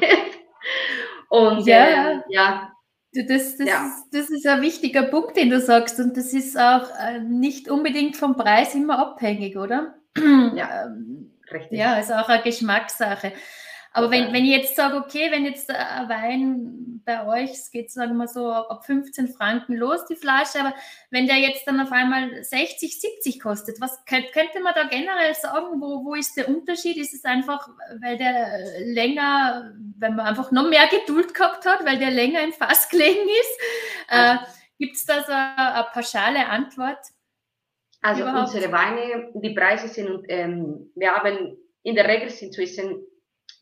Und 1.30 1.66
Ja. 1.66 2.12
ähm, 2.12 2.22
ja, 2.28 2.72
Das, 3.12 3.56
das, 3.56 3.68
Ja. 3.68 3.86
ist, 3.86 4.04
das 4.12 4.30
ist 4.30 4.46
ein 4.46 4.60
wichtiger 4.62 5.02
Punkt, 5.04 5.36
den 5.36 5.50
du 5.50 5.60
sagst. 5.60 5.98
Und 6.00 6.16
das 6.16 6.32
ist 6.32 6.58
auch 6.58 6.88
äh, 7.00 7.20
nicht 7.20 7.68
unbedingt 7.70 8.16
vom 8.16 8.36
Preis 8.36 8.74
immer 8.74 8.98
abhängig, 8.98 9.56
oder? 9.56 9.94
Ja. 10.54 10.86
Ähm, 10.86 11.32
richtig. 11.52 11.78
Ja, 11.78 11.98
ist 11.98 12.12
auch 12.12 12.28
eine 12.28 12.42
Geschmackssache. 12.42 13.32
Aber 13.98 14.12
wenn, 14.12 14.32
wenn 14.32 14.44
ich 14.44 14.52
jetzt 14.52 14.76
sage, 14.76 14.96
okay, 14.96 15.28
wenn 15.32 15.44
jetzt 15.44 15.70
ein 15.70 16.08
Wein 16.08 17.02
bei 17.04 17.26
euch, 17.26 17.50
es 17.50 17.70
geht 17.72 17.90
sagen 17.90 18.16
wir 18.16 18.28
so 18.28 18.52
ab 18.52 18.86
15 18.86 19.28
Franken 19.28 19.74
los, 19.74 20.06
die 20.06 20.14
Flasche, 20.14 20.60
aber 20.60 20.74
wenn 21.10 21.26
der 21.26 21.38
jetzt 21.38 21.66
dann 21.66 21.80
auf 21.80 21.90
einmal 21.90 22.44
60, 22.44 23.00
70 23.00 23.40
kostet, 23.40 23.80
was 23.80 24.04
könnt, 24.04 24.30
könnte 24.32 24.60
man 24.62 24.72
da 24.74 24.84
generell 24.84 25.34
sagen, 25.34 25.80
wo, 25.80 26.04
wo 26.04 26.14
ist 26.14 26.36
der 26.36 26.48
Unterschied? 26.48 26.96
Ist 26.96 27.12
es 27.12 27.24
einfach, 27.24 27.68
weil 28.00 28.16
der 28.18 28.84
länger, 28.84 29.72
wenn 29.98 30.14
man 30.14 30.26
einfach 30.26 30.52
noch 30.52 30.68
mehr 30.68 30.86
Geduld 30.86 31.34
gehabt 31.34 31.66
hat, 31.66 31.84
weil 31.84 31.98
der 31.98 32.12
länger 32.12 32.44
im 32.44 32.52
Fass 32.52 32.88
gelegen 32.88 33.26
ist? 33.28 33.60
Äh, 34.10 34.36
Gibt 34.78 34.94
es 34.94 35.04
da 35.06 35.24
so 35.24 35.32
eine, 35.32 35.74
eine 35.74 35.86
pauschale 35.92 36.46
Antwort? 36.46 37.00
Also 38.00 38.22
Überhaupt. 38.22 38.54
unsere 38.54 38.70
Weine, 38.70 39.32
die 39.34 39.54
Preise 39.54 39.88
sind, 39.88 40.24
ähm, 40.28 40.92
wir 40.94 41.10
haben 41.10 41.56
in 41.82 41.94
der 41.94 42.06
Regel 42.06 42.30
sind 42.30 42.54
zwischen 42.54 43.02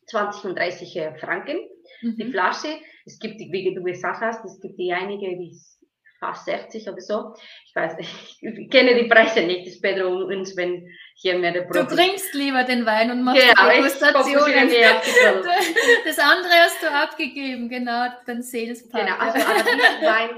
20 0.06 0.44
und 0.44 0.58
30 0.58 0.96
äh, 0.96 1.18
Franken 1.18 1.58
die 2.02 2.24
Mhm. 2.24 2.32
Flasche. 2.32 2.68
Es 3.06 3.18
gibt, 3.18 3.40
die, 3.40 3.50
wie 3.52 3.74
du 3.74 3.82
gesagt 3.82 4.20
hast, 4.20 4.44
es 4.44 4.60
gibt 4.60 4.78
die 4.78 4.92
einige, 4.92 5.26
die 5.38 5.50
ist 5.50 5.76
fast 6.18 6.44
60 6.46 6.88
oder 6.88 7.00
so. 7.00 7.34
Ich 7.66 7.74
weiß, 7.74 7.94
ich 7.98 8.70
kenne 8.70 8.94
die 8.94 9.08
Preise 9.08 9.42
nicht. 9.42 9.66
Das 9.66 9.74
ist 9.74 9.82
Pedro 9.82 10.08
und 10.24 10.44
Sven 10.46 10.88
hier 11.14 11.38
mehr 11.38 11.52
der 11.52 11.62
Du 11.66 11.68
Profi. 11.84 11.94
trinkst 11.94 12.34
lieber 12.34 12.64
den 12.64 12.84
Wein 12.86 13.10
und 13.10 13.22
machst 13.22 13.40
Genau, 13.42 13.70
die 13.70 13.76
Degustationen. 13.76 14.68
die. 14.68 14.74
Das 16.04 16.18
andere 16.18 16.52
hast 16.54 16.82
du 16.82 16.90
abgegeben, 16.90 17.68
genau, 17.68 18.06
den 18.26 18.42
Sales 18.42 18.88
Part. 18.88 19.06
Genau, 19.06 19.18
also 19.18 19.38
aber 19.46 19.62
dieser 19.62 20.06
Wein, 20.12 20.30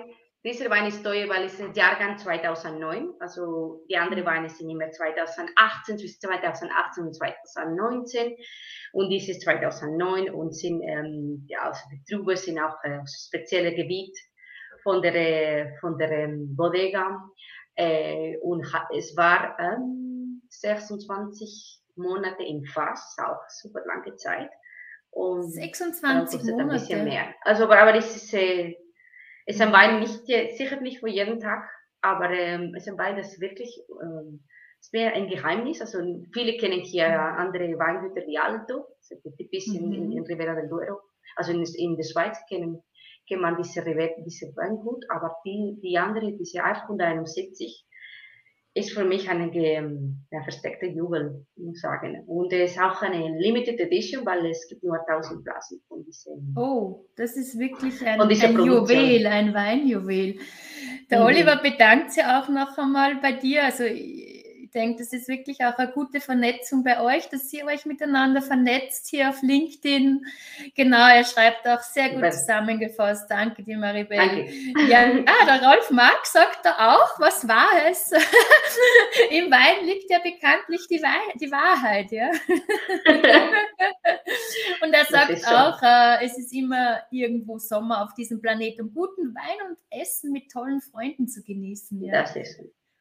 dieser 0.44 0.70
Wein 0.70 0.86
ist 0.86 1.02
teuer, 1.02 1.28
weil 1.28 1.44
es 1.44 1.58
ist 1.58 1.76
Jahrgang 1.76 2.18
2009. 2.18 3.10
Also 3.20 3.84
die 3.88 3.96
anderen 3.96 4.24
Weine 4.24 4.48
sind 4.48 4.68
immer 4.70 4.90
2018, 4.90 5.98
zwischen 5.98 6.20
2018 6.20 7.04
und 7.04 7.14
2019. 7.14 8.36
Und 8.92 9.10
dies 9.10 9.28
ist 9.28 9.42
2009 9.42 10.30
und 10.30 10.54
sind, 10.54 10.82
ähm, 10.82 11.44
ja, 11.48 11.62
also 11.62 11.80
die 11.92 12.02
Trauben 12.10 12.36
sind 12.36 12.58
auch 12.58 12.76
äh, 12.84 13.00
spezielle 13.06 13.74
Gebiet 13.74 14.16
von 14.82 15.02
der, 15.02 15.14
äh, 15.14 15.76
von 15.80 15.98
der 15.98 16.10
ähm, 16.10 16.54
Bodega. 16.56 17.20
Äh, 17.74 18.38
und 18.38 18.72
ha- 18.72 18.88
es 18.96 19.16
war 19.16 19.56
ähm, 19.60 20.42
26 20.48 21.80
Monate 21.96 22.42
im 22.44 22.64
Fass, 22.64 23.16
auch 23.22 23.40
super 23.48 23.80
lange 23.86 24.16
Zeit. 24.16 24.50
Und 25.10 25.42
dann 25.42 25.50
26 25.50 26.40
kostet 26.40 26.58
ein 26.60 26.68
bisschen 26.68 26.98
Monate. 27.00 27.04
mehr. 27.04 27.34
Also, 27.42 27.64
aber, 27.64 27.78
aber 27.80 27.92
das 27.92 28.14
ist, 28.16 28.32
äh, 28.34 28.74
ist 29.46 29.60
ein 29.60 29.72
Wein 29.72 30.00
nicht, 30.00 30.26
sicher 30.56 30.80
nicht 30.80 31.00
für 31.00 31.08
jeden 31.08 31.40
Tag, 31.40 31.68
aber 32.00 32.30
ähm, 32.30 32.74
es 32.76 32.86
ist 32.86 32.92
ein 32.92 32.98
Wein, 32.98 33.16
das 33.16 33.40
wirklich, 33.40 33.82
ähm, 34.02 34.44
es 34.80 34.92
wäre 34.92 35.12
ein 35.12 35.28
Geheimnis. 35.28 35.80
Also 35.80 35.98
viele 36.32 36.56
kennen 36.56 36.80
hier 36.80 37.08
andere 37.08 37.78
Weingüter 37.78 38.26
wie 38.26 38.38
Alto, 38.38 38.86
ist 39.00 39.12
typisch 39.36 39.66
in, 39.68 39.92
in, 39.92 40.12
in 40.12 40.24
Ribera 40.24 40.54
del 40.54 40.68
Duero. 40.68 41.00
Also 41.36 41.52
in, 41.52 41.62
in 41.76 41.96
der 41.96 42.04
Schweiz 42.04 42.38
kennen, 42.48 42.82
kennt 43.28 43.42
man 43.42 43.56
diese, 43.56 43.82
diese 43.84 44.46
Weingut, 44.56 45.04
aber 45.10 45.36
die, 45.44 45.78
die 45.82 45.98
andere, 45.98 46.32
diese 46.32 46.62
871, 46.62 47.84
ist 48.74 48.92
für 48.92 49.04
mich 49.04 49.28
eine 49.28 49.52
ähm, 49.54 50.24
ja, 50.30 50.42
versteckte 50.42 50.86
Jubel, 50.86 51.44
muss 51.56 51.76
ich 51.76 51.80
sagen. 51.80 52.22
Und 52.26 52.52
es 52.52 52.72
ist 52.72 52.80
auch 52.80 53.02
eine 53.02 53.36
Limited 53.38 53.80
Edition, 53.80 54.24
weil 54.24 54.46
es 54.46 54.68
gibt 54.68 54.84
nur 54.84 54.98
1000 55.08 55.42
Flaschen 55.42 55.80
von 55.88 56.04
diesem. 56.04 56.54
Oh, 56.56 57.04
das 57.16 57.36
ist 57.36 57.58
wirklich 57.58 58.00
ein, 58.06 58.20
ein. 58.20 58.30
Juwel, 58.30 59.26
ein 59.26 59.54
Weinjuwel. 59.54 60.36
Der 61.10 61.20
Mhm. 61.20 61.26
Oliver 61.26 61.56
bedankt 61.56 62.12
sich 62.12 62.24
auch 62.24 62.48
noch 62.48 62.76
einmal 62.78 63.16
bei 63.16 63.32
dir. 63.32 63.64
Also 63.64 63.84
ich 64.68 64.72
denke, 64.72 64.98
das 64.98 65.14
ist 65.14 65.28
wirklich 65.28 65.64
auch 65.64 65.78
eine 65.78 65.90
gute 65.92 66.20
Vernetzung 66.20 66.84
bei 66.84 67.00
euch, 67.00 67.30
dass 67.30 67.50
ihr 67.54 67.64
euch 67.64 67.86
miteinander 67.86 68.42
vernetzt 68.42 69.08
hier 69.08 69.30
auf 69.30 69.40
LinkedIn. 69.40 70.26
Genau, 70.74 71.08
er 71.08 71.24
schreibt 71.24 71.66
auch 71.66 71.80
sehr 71.80 72.10
gut 72.10 72.30
zusammengefasst. 72.34 73.30
Danke 73.30 73.62
dir, 73.62 73.78
Maribel. 73.78 74.18
Danke. 74.18 74.46
Ja, 74.86 75.10
ah, 75.24 75.46
der 75.46 75.66
Rolf 75.66 75.90
Marx 75.90 76.32
sagt 76.32 76.66
da 76.66 76.92
auch, 76.92 77.18
was 77.18 77.48
war 77.48 77.70
es? 77.90 78.12
Im 79.30 79.50
Wein 79.50 79.86
liegt 79.86 80.10
ja 80.10 80.18
bekanntlich 80.18 80.86
die, 80.90 81.02
Wei 81.02 81.32
die 81.40 81.50
Wahrheit, 81.50 82.12
ja. 82.12 82.28
Und 84.82 84.92
er 84.92 85.06
sagt 85.06 85.46
auch, 85.46 85.82
äh, 85.82 86.26
es 86.26 86.36
ist 86.36 86.52
immer 86.52 87.04
irgendwo 87.10 87.56
Sommer 87.58 88.04
auf 88.04 88.12
diesem 88.12 88.42
Planeten, 88.42 88.82
um 88.82 88.92
guten 88.92 89.34
Wein 89.34 89.70
und 89.70 89.78
Essen 89.98 90.30
mit 90.30 90.50
tollen 90.50 90.82
Freunden 90.82 91.26
zu 91.26 91.42
genießen. 91.42 92.02
Ja. 92.02 92.12
Das 92.12 92.36
ist 92.36 92.60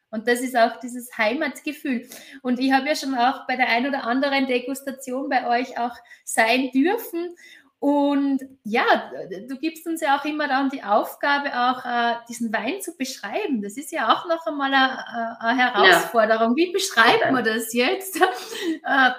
Und 0.09 0.27
das 0.27 0.41
ist 0.41 0.55
auch 0.55 0.79
dieses 0.79 1.17
Heimatgefühl. 1.17 2.07
Und 2.41 2.59
ich 2.59 2.71
habe 2.71 2.87
ja 2.87 2.95
schon 2.95 3.15
auch 3.15 3.45
bei 3.45 3.55
der 3.55 3.67
ein 3.69 3.87
oder 3.87 4.05
anderen 4.05 4.47
Degustation 4.47 5.29
bei 5.29 5.47
euch 5.47 5.77
auch 5.77 5.95
sein 6.23 6.71
dürfen. 6.71 7.35
Und 7.79 8.41
ja, 8.63 9.11
du 9.47 9.57
gibst 9.59 9.85
uns 9.85 10.01
ja 10.01 10.17
auch 10.17 10.25
immer 10.25 10.47
dann 10.47 10.69
die 10.69 10.81
Aufgabe, 10.81 11.49
auch 11.53 11.85
äh, 11.85 12.15
diesen 12.27 12.51
Wein 12.51 12.81
zu 12.81 12.97
beschreiben. 12.97 13.61
Das 13.61 13.77
ist 13.77 13.91
ja 13.91 14.11
auch 14.11 14.27
noch 14.27 14.45
einmal 14.47 14.73
eine, 14.73 15.39
eine 15.39 15.59
Herausforderung. 15.61 16.55
Wie 16.55 16.71
beschreibt 16.71 17.31
man 17.31 17.43
das 17.43 17.73
jetzt? 17.73 18.19
Äh, 18.83 19.11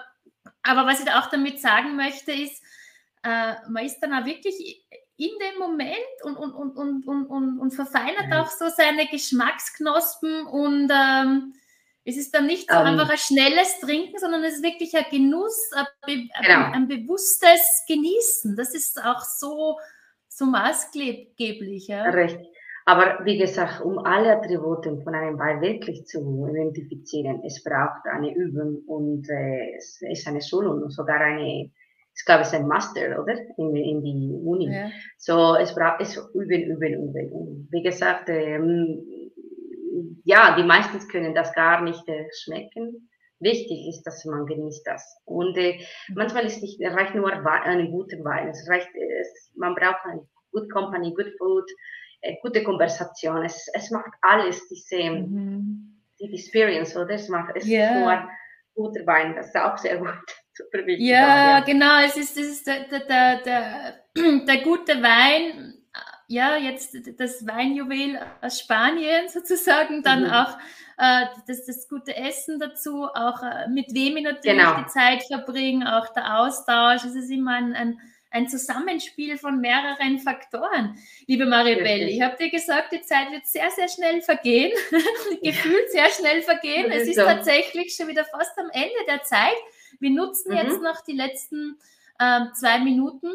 aber 0.63 0.87
was 0.87 1.01
ich 1.01 1.11
auch 1.11 1.31
damit 1.31 1.61
sagen 1.61 1.97
möchte, 1.97 2.33
ist, 2.33 2.63
äh, 3.23 3.55
man 3.69 3.85
ist 3.85 4.01
dann 4.01 4.15
auch 4.15 4.25
wirklich 4.25 4.85
in 5.19 5.31
dem 5.41 5.59
Moment 5.59 5.93
und, 6.23 6.37
und, 6.37 6.53
und, 6.55 6.77
und, 6.77 7.07
und, 7.09 7.27
und, 7.27 7.59
und 7.59 7.71
verfeinert 7.73 8.29
Mhm. 8.29 8.33
auch 8.35 8.47
so 8.51 8.67
seine 8.69 9.07
Geschmacksknospen 9.09 10.47
und 10.47 10.91
ähm, 10.95 11.55
es 12.05 12.17
ist 12.17 12.35
dann 12.35 12.47
nicht 12.47 12.71
so 12.71 12.77
Ähm. 12.79 12.87
einfach 12.87 13.11
ein 13.11 13.19
schnelles 13.19 13.81
Trinken, 13.81 14.17
sondern 14.19 14.43
es 14.45 14.55
ist 14.55 14.63
wirklich 14.63 14.97
ein 14.97 15.05
Genuss, 15.11 15.71
ein, 15.75 15.87
be 16.07 16.29
Genau. 16.47 16.71
ein 16.73 16.89
bewusstes 16.89 17.85
Genießen. 17.89 18.57
Das 18.57 18.75
ist 18.75 19.03
auch 19.05 19.21
so, 19.21 19.79
so 20.29 20.47
maßgeblich. 20.47 21.89
Ja? 21.89 22.05
recht. 22.11 22.39
Aber 22.87 23.19
wie 23.25 23.37
gesagt, 23.37 23.83
um 23.83 23.99
alle 23.99 24.39
Attribute 24.39 24.87
von 25.05 25.15
einem 25.15 25.39
Wein 25.39 25.61
wirklich 25.61 26.07
zu 26.07 26.21
identifizieren, 26.49 27.43
es 27.45 27.63
braucht 27.63 28.07
eine 28.11 28.35
Übung 28.35 28.83
und 28.87 29.29
äh, 29.29 29.75
es 29.77 30.01
ist 30.01 30.27
eine 30.27 30.41
Schulung 30.41 30.83
und 30.85 30.91
sogar 30.91 31.21
eine, 31.21 31.71
ich 32.19 32.25
glaube, 32.25 32.43
es 32.43 32.49
ist 32.49 32.55
ein 32.55 32.67
Master, 32.67 33.23
oder? 33.23 33.35
In, 33.57 33.77
in 33.77 34.03
die 34.03 34.41
Uni. 34.45 34.75
Ja. 34.75 34.91
So, 35.17 35.55
es 35.55 35.75
braucht 35.75 36.01
es 36.01 36.17
üben, 36.35 36.63
üben, 36.65 37.15
üben. 37.15 37.69
Wie 37.71 37.83
gesagt, 37.83 38.29
ähm, 38.29 39.05
ja, 40.25 40.57
die 40.57 40.65
meisten 40.65 40.99
können 41.09 41.35
das 41.35 41.55
gar 41.55 41.81
nicht 41.83 42.07
äh, 42.09 42.27
schmecken. 42.43 43.09
Wichtig 43.41 43.87
ist, 43.89 44.03
dass 44.03 44.25
man 44.25 44.47
genießt 44.47 44.85
das. 44.85 45.23
Und 45.25 45.57
äh, 45.57 45.79
manchmal 46.15 46.45
ist 46.45 46.61
nicht, 46.61 46.81
reicht 46.83 47.15
nur 47.15 47.33
einen 47.33 47.93
guten 47.93 48.25
Wein. 48.25 48.49
Es 48.49 48.69
reicht, 48.69 48.89
äh, 48.95 49.21
es, 49.21 49.53
man 49.57 49.77
braucht 49.77 50.05
eine 50.05 50.27
good 50.51 50.71
company, 50.73 51.15
good 51.15 51.33
food, 51.39 51.71
äh, 52.23 52.35
gute 52.43 52.65
Konversation. 52.65 53.45
Es, 53.45 53.69
es 53.75 53.91
macht 53.93 54.11
alles, 54.23 54.67
diese, 54.69 55.03
Mhm. 55.11 56.03
die 56.21 56.35
Experience, 56.35 56.97
oder? 56.97 57.11
Es 57.15 57.29
macht, 57.29 57.55
es 57.55 57.65
ist 57.65 57.71
nur 57.95 58.29
guter 58.75 59.07
Wein, 59.07 59.37
das 59.37 59.47
ist 59.47 59.57
auch 59.57 59.79
sehr 59.79 59.99
gut. 59.99 60.09
Wichtig. 60.73 61.07
Ja, 61.07 61.61
auch, 61.61 61.65
genau. 61.65 62.01
Es 62.05 62.17
ist, 62.17 62.37
es 62.37 62.49
ist 62.49 62.67
der, 62.67 62.81
der, 62.85 63.37
der, 63.41 63.95
der, 64.47 64.57
gute 64.59 65.03
Wein. 65.03 65.75
Ja, 66.31 66.57
jetzt 66.57 66.95
das 67.19 67.47
Weinjuwel 67.47 68.19
aus 68.43 68.61
Spanien 68.61 69.29
sozusagen, 69.33 70.03
dann 70.03 70.25
Mhm. 70.25 70.31
auch 70.31 70.59
äh, 70.99 71.25
das, 71.47 71.65
das 71.65 71.89
gute 71.89 72.15
Essen 72.17 72.59
dazu, 72.59 73.05
auch 73.07 73.43
äh, 73.43 73.69
mit 73.69 73.87
wem 73.95 74.17
ich 74.19 74.25
natürlich 74.25 74.59
Genau. 74.59 74.77
die 74.83 74.87
Zeit 74.89 75.23
verbringe, 75.25 75.97
auch 75.99 76.13
der 76.13 76.39
Austausch. 76.41 77.05
Es 77.05 77.15
ist 77.15 77.31
immer 77.31 77.53
ein, 77.55 77.73
ein, 77.75 78.01
ein 78.31 78.47
Zusammenspiel 78.49 79.39
von 79.39 79.59
mehreren 79.61 80.19
Faktoren. 80.19 80.99
Liebe 81.27 81.47
Maribel, 81.47 82.09
ich 82.09 82.21
habe 82.21 82.37
dir 82.37 82.51
gesagt, 82.51 82.93
die 82.93 83.01
Zeit 83.01 83.31
wird 83.31 83.47
sehr, 83.47 83.71
sehr 83.71 83.89
schnell 83.89 84.21
vergehen, 84.21 84.73
gefühlt 85.43 85.91
sehr 85.93 86.11
schnell 86.11 86.43
vergehen. 86.43 86.87
Das 86.91 86.97
Es 86.97 87.03
ist 87.05 87.09
ist 87.11 87.17
so. 87.17 87.23
tatsächlich 87.25 87.95
schon 87.95 88.09
wieder 88.09 88.27
fast 88.27 88.59
am 88.59 88.69
Ende 88.73 88.99
der 89.09 89.23
Zeit. 89.23 89.57
Wir 90.01 90.11
nutzen 90.11 90.51
Mhm. 90.53 90.57
jetzt 90.59 90.83
noch 90.83 91.01
die 91.05 91.17
letzten 91.17 91.79
ähm, 92.21 92.49
zwei 92.55 92.79
Minuten, 92.81 93.29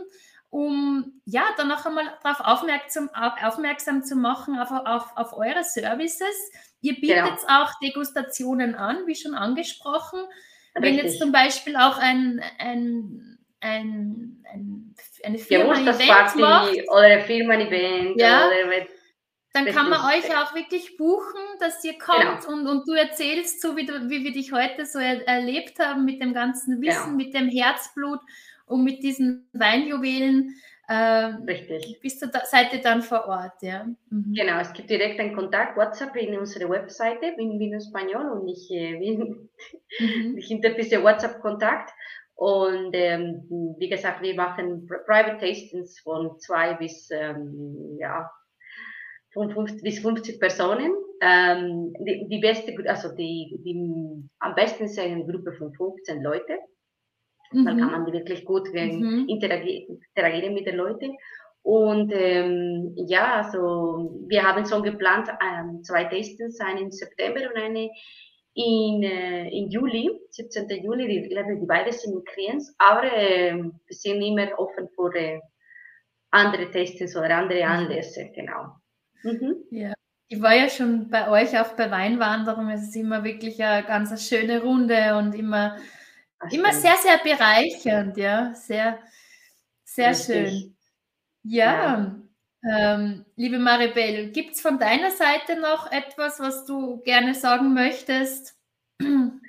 um 0.50 1.22
ja 1.26 1.44
dann 1.58 1.68
noch 1.68 1.86
einmal 1.86 2.06
darauf 2.24 2.40
aufmerksam, 2.42 3.10
auf, 3.14 3.34
aufmerksam 3.44 4.04
zu 4.04 4.16
machen, 4.16 4.60
auf, 4.60 4.72
auf, 4.72 5.16
auf 5.16 5.34
eure 5.34 5.64
Services. 5.64 6.52
Ihr 6.82 6.94
bietet 6.96 7.18
Genau. 7.26 7.64
auch 7.64 7.72
Degustationen 7.82 8.76
an, 8.76 9.08
wie 9.08 9.16
schon 9.16 9.34
angesprochen. 9.36 10.20
Wenn 10.76 10.96
jetzt 10.96 11.04
Richtig. 11.06 11.22
zum 11.22 11.32
Beispiel 11.32 11.76
auch 11.76 11.98
ein, 11.98 12.42
ein, 12.60 13.38
ein, 13.62 14.44
ein, 14.52 14.96
eine 15.24 15.38
Firma 15.38 15.74
ein 15.74 15.88
Event 15.88 16.36
macht, 16.36 16.74
oder 16.90 17.20
Firmen-Event 17.22 18.20
Ja. 18.20 18.48
oder 18.48 18.56
Dann 19.54 19.66
kann 19.68 19.90
man 19.90 20.02
euch 20.02 20.36
auch 20.36 20.56
wirklich 20.56 20.98
buchen, 20.98 21.40
dass 21.60 21.84
ihr 21.84 21.98
kommt 22.00 22.42
genau. 22.42 22.54
und, 22.54 22.68
und 22.68 22.88
du 22.88 22.94
erzählst, 22.94 23.62
so 23.62 23.78
wie, 23.78 23.86
du, 23.86 24.10
wie 24.10 24.24
wir 24.24 24.32
dich 24.32 24.52
heute 24.52 24.88
so 24.88 24.98
er, 24.98 25.28
erlebt 25.28 25.78
haben, 25.78 26.06
mit 26.06 26.20
dem 26.22 26.34
ganzen 26.34 26.82
Wissen, 26.82 27.18
genau. 27.18 27.18
mit 27.18 27.34
dem 27.36 27.50
Herzblut 27.50 28.20
und 28.66 28.84
mit 28.84 29.04
diesen 29.04 29.48
Weinjuwelen. 29.54 30.56
Äh, 30.88 30.96
Richtig. 30.96 32.00
Bist 32.02 32.22
du 32.22 32.28
da, 32.28 32.42
seid 32.46 32.74
ihr 32.74 32.82
dann 32.82 33.04
vor 33.04 33.26
Ort, 33.28 33.62
ja? 33.62 33.86
Mhm. 34.10 34.34
Genau, 34.34 34.60
es 34.60 34.74
gibt 34.74 34.90
direkt 34.90 35.20
einen 35.20 35.36
Kontakt, 35.36 35.78
WhatsApp 35.78 36.16
in 36.16 36.38
unserer 36.38 36.70
Webseite, 36.70 37.34
Win 37.38 37.60
Vino 37.60 37.78
Español 37.78 38.32
und 38.32 38.48
ich 38.48 38.70
äh, 38.72 38.98
bin 39.00 39.50
mhm. 40.00 40.38
hinter 40.38 40.72
diese 40.72 41.02
WhatsApp-Kontakt. 41.04 41.92
Und 42.36 42.90
ähm, 42.94 43.76
wie 43.78 43.88
gesagt, 43.88 44.24
wir 44.24 44.36
machen 44.36 44.88
Private 44.88 45.38
Tastings 45.38 46.00
von 46.00 46.40
zwei 46.40 46.74
bis, 46.74 47.10
ähm, 47.12 47.98
ja, 48.00 48.30
von 49.34 49.52
50 49.52 49.84
bis 49.84 50.00
50 50.00 50.40
Personen. 50.40 50.92
Ähm, 51.22 51.94
die, 52.00 52.28
die, 52.30 52.40
beste, 52.40 52.76
also 52.88 53.16
die, 53.16 53.58
die, 53.64 54.30
am 54.40 54.56
besten 54.56 54.86
ist 54.86 55.00
eine 55.00 55.26
Gruppe 55.26 55.54
von 55.54 55.74
15 55.74 56.22
Leuten. 56.22 56.58
Mhm. 57.52 57.66
Dann 57.66 57.78
kann 57.78 57.92
man 57.92 58.14
wirklich 58.14 58.46
gut 58.46 58.68
mhm. 58.74 59.26
interagieren, 59.28 60.02
interagieren 60.16 60.54
mit 60.54 60.66
den 60.66 60.76
Leuten. 60.76 61.16
Und 61.62 62.12
ähm, 62.14 62.94
ja, 62.96 63.42
also 63.42 64.22
wir 64.28 64.44
haben 64.44 64.66
schon 64.66 64.84
geplant, 64.84 65.30
ähm, 65.42 65.82
zwei 65.84 66.04
Testings, 66.06 66.60
eine 66.60 66.82
im 66.82 66.92
September 66.92 67.40
und 67.50 67.56
eine 67.56 67.90
in, 68.56 69.02
äh, 69.02 69.48
in 69.48 69.70
Juli, 69.70 70.12
17. 70.30 70.68
Juli, 70.84 71.08
die, 71.08 71.30
die 71.30 71.66
beide 71.66 71.92
sind 71.92 72.14
in 72.14 72.24
Kriens, 72.26 72.76
aber 72.78 73.06
äh, 73.06 73.56
wir 73.56 73.72
sind 73.96 74.22
immer 74.22 74.48
offen 74.60 74.90
für 74.94 75.16
äh, 75.16 75.40
andere 76.32 76.70
Testings 76.70 77.16
oder 77.16 77.38
andere 77.38 77.60
mhm. 77.60 77.72
Anlässe, 77.72 78.30
genau. 78.36 78.83
Mhm. 79.24 79.56
Ja. 79.72 79.94
Ich 80.28 80.42
war 80.42 80.56
ja 80.56 80.70
schon 80.70 81.10
bei 81.10 81.30
euch 81.30 81.60
auch 81.60 81.74
bei 81.74 81.92
Weinwanderung. 81.92 82.70
Es 82.70 82.84
ist 82.84 82.96
immer 82.96 83.24
wirklich 83.24 83.64
eine 83.64 83.86
ganz 83.86 84.28
schöne 84.28 84.62
Runde 84.62 85.16
und 85.18 85.34
immer 85.36 85.78
Immer 86.52 86.74
sehr, 86.74 86.96
sehr 86.98 87.18
bereichernd, 87.20 88.18
ja. 88.18 88.54
Sehr, 88.54 89.00
sehr 89.84 90.10
Richtig. 90.12 90.26
schön. 90.26 90.78
Ja, 91.44 92.16
ja. 92.64 92.96
Ähm, 92.96 93.26
liebe 93.36 93.60
Maribel, 93.60 94.32
gibt 94.32 94.56
es 94.56 94.62
von 94.62 94.80
deiner 94.80 95.12
Seite 95.12 95.60
noch 95.60 95.92
etwas, 95.92 96.40
was 96.40 96.66
du 96.66 97.02
gerne 97.02 97.34
sagen 97.36 97.74
möchtest? 97.74 98.58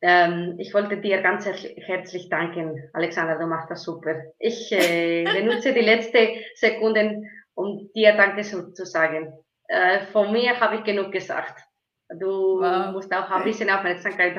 Ähm, 0.00 0.54
ich 0.58 0.74
wollte 0.74 1.00
dir 1.00 1.20
ganz 1.22 1.44
herzlich 1.44 2.28
danken, 2.28 2.88
Alexander, 2.92 3.36
du 3.36 3.46
machst 3.46 3.70
das 3.70 3.82
super. 3.82 4.14
Ich 4.38 4.70
äh, 4.70 5.24
benutze 5.32 5.72
die 5.74 5.80
letzten 5.80 6.28
Sekunden, 6.54 7.28
um 7.58 7.90
dir 7.92 8.16
Danke 8.16 8.42
zu, 8.42 8.72
zu 8.72 8.86
sagen. 8.86 9.32
Äh, 9.66 10.06
von 10.12 10.32
mir 10.32 10.58
habe 10.60 10.76
ich 10.76 10.84
genug 10.84 11.10
gesagt. 11.10 11.60
Du 12.08 12.60
wow. 12.60 12.92
musst 12.92 13.12
auch 13.12 13.28
ein 13.30 13.44
bisschen 13.44 13.68
Aufmerksamkeit 13.68 14.34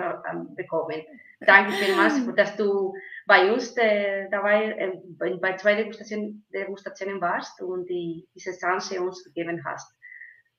bekommen. 0.55 1.03
Danke 1.41 1.73
vielmals, 1.73 2.15
dass 2.36 2.55
du 2.55 2.93
bei 3.27 3.51
uns 3.51 3.77
äh, 3.77 4.27
dabei 4.32 4.71
äh, 4.71 5.38
bei 5.39 5.55
zwei 5.58 5.75
Degustationen, 5.75 6.45
Degustationen 6.51 7.21
warst 7.21 7.62
und 7.62 7.88
die, 7.89 8.27
diese 8.34 8.58
Chance 8.58 9.01
uns 9.01 9.23
gegeben 9.23 9.63
hast. 9.65 9.93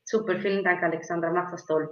Super, 0.05 0.39
vielen 0.39 0.63
Dank, 0.63 0.83
Alexandra, 0.83 1.33
mach 1.33 1.51
das 1.51 1.67
toll. 1.67 1.89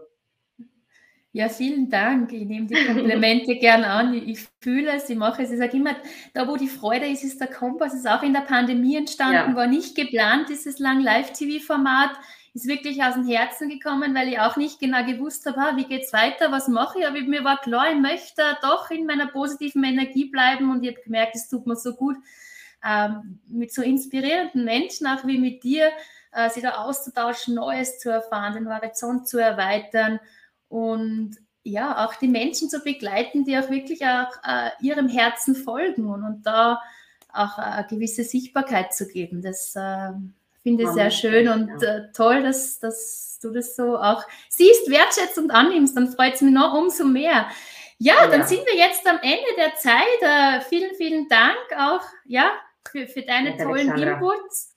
Ja, 1.33 1.49
vielen 1.49 1.91
Dank. 1.91 2.33
Ich 2.33 2.47
nehme 2.47 2.67
die 2.67 2.75
Komplimente 2.87 3.57
gern 3.57 3.85
an. 3.85 4.15
Ich 4.15 4.49
fühle 4.61 4.93
es, 4.93 5.11
ich 5.11 5.17
mache 5.17 5.43
es. 5.43 5.51
Ich 5.51 5.59
sage 5.59 5.77
immer, 5.77 5.95
da 6.33 6.49
wo 6.49 6.57
die 6.57 6.69
Freude 6.69 7.07
ist, 7.07 7.23
ist 7.23 7.41
der 7.41 7.49
Kompass. 7.49 7.93
Es 7.93 8.01
ist 8.01 8.09
auch 8.09 8.23
in 8.23 8.33
der 8.33 8.41
Pandemie 8.41 8.97
entstanden, 8.97 9.51
ja. 9.51 9.55
war 9.55 9.67
nicht 9.67 9.95
geplant, 9.95 10.49
dieses 10.49 10.79
lang 10.79 11.01
Live-TV-Format 11.01 12.13
ist 12.55 12.67
wirklich 12.67 13.03
aus 13.05 13.15
dem 13.15 13.27
Herzen 13.27 13.69
gekommen, 13.69 14.15
weil 14.15 14.29
ich 14.29 14.41
auch 14.41 14.57
nicht 14.57 14.81
genau 14.81 15.05
gewusst 15.05 15.47
habe, 15.47 15.59
ah, 15.61 15.77
wie 15.77 15.85
geht 15.85 16.05
es 16.05 16.13
weiter, 16.13 16.51
was 16.51 16.67
mache 16.67 16.99
ich. 16.99 17.07
Aber 17.07 17.21
mir 17.21 17.45
war 17.45 17.61
klar, 17.61 17.93
ich 17.93 17.99
möchte 17.99 18.43
doch 18.63 18.91
in 18.91 19.07
meiner 19.07 19.27
positiven 19.27 19.85
Energie 19.85 20.25
bleiben 20.25 20.71
und 20.71 20.83
ich 20.83 20.91
habe 20.91 21.03
gemerkt, 21.03 21.37
es 21.37 21.49
tut 21.49 21.67
mir 21.67 21.77
so 21.77 21.95
gut, 21.95 22.17
ähm, 22.85 23.39
mit 23.49 23.73
so 23.73 23.83
inspirierenden 23.83 24.65
Menschen, 24.65 25.07
auch 25.07 25.25
wie 25.27 25.39
mit 25.39 25.63
dir, 25.63 25.91
äh, 26.33 26.49
sich 26.51 26.63
da 26.63 26.83
auszutauschen, 26.83 27.55
Neues 27.55 27.99
zu 27.99 28.11
erfahren, 28.11 28.55
den 28.55 28.75
Horizont 28.75 29.29
zu 29.29 29.39
erweitern 29.39 30.19
und 30.69 31.37
ja, 31.63 32.07
auch 32.07 32.15
die 32.15 32.29
Menschen 32.29 32.71
zu 32.71 32.81
begleiten, 32.81 33.45
die 33.45 33.59
auch 33.59 33.71
wirklich 33.71 34.05
auch 34.05 34.31
äh, 34.45 34.71
ihrem 34.81 35.09
Herzen 35.09 35.55
folgen 35.55 36.07
und, 36.09 36.25
und 36.25 36.47
da 36.47 36.81
auch 37.33 37.59
eine 37.59 37.87
gewisse 37.87 38.25
Sichtbarkeit 38.25 38.95
zu 38.95 39.07
geben. 39.07 39.43
Das 39.43 39.75
äh, 39.77 40.11
finde 40.63 40.85
ich 40.85 40.91
sehr 40.91 41.11
schön 41.11 41.49
und 41.49 41.83
äh, 41.83 42.11
toll, 42.13 42.43
dass, 42.43 42.79
dass 42.79 43.39
du 43.43 43.51
das 43.51 43.77
so 43.77 43.99
auch 43.99 44.25
siehst, 44.49 44.91
wertschätzt 44.91 45.39
und 45.39 45.51
annimmst. 45.51 45.97
Dann 45.97 46.11
freut 46.11 46.35
es 46.35 46.43
mich 46.43 46.55
noch 46.55 46.75
umso 46.75 47.05
mehr. 47.05 47.49
Ja, 47.99 48.15
ja, 48.15 48.27
dann 48.29 48.47
sind 48.47 48.65
wir 48.65 48.77
jetzt 48.77 49.07
am 49.07 49.19
Ende 49.23 49.49
der 49.57 49.75
Zeit. 49.77 50.03
Äh, 50.21 50.61
vielen, 50.69 50.95
vielen 50.95 51.29
Dank 51.29 51.59
auch 51.77 52.03
ja, 52.25 52.53
für, 52.91 53.07
für 53.07 53.23
deine 53.23 53.59
ja, 53.59 53.65
tollen 53.65 53.97
Inputs. 53.97 54.75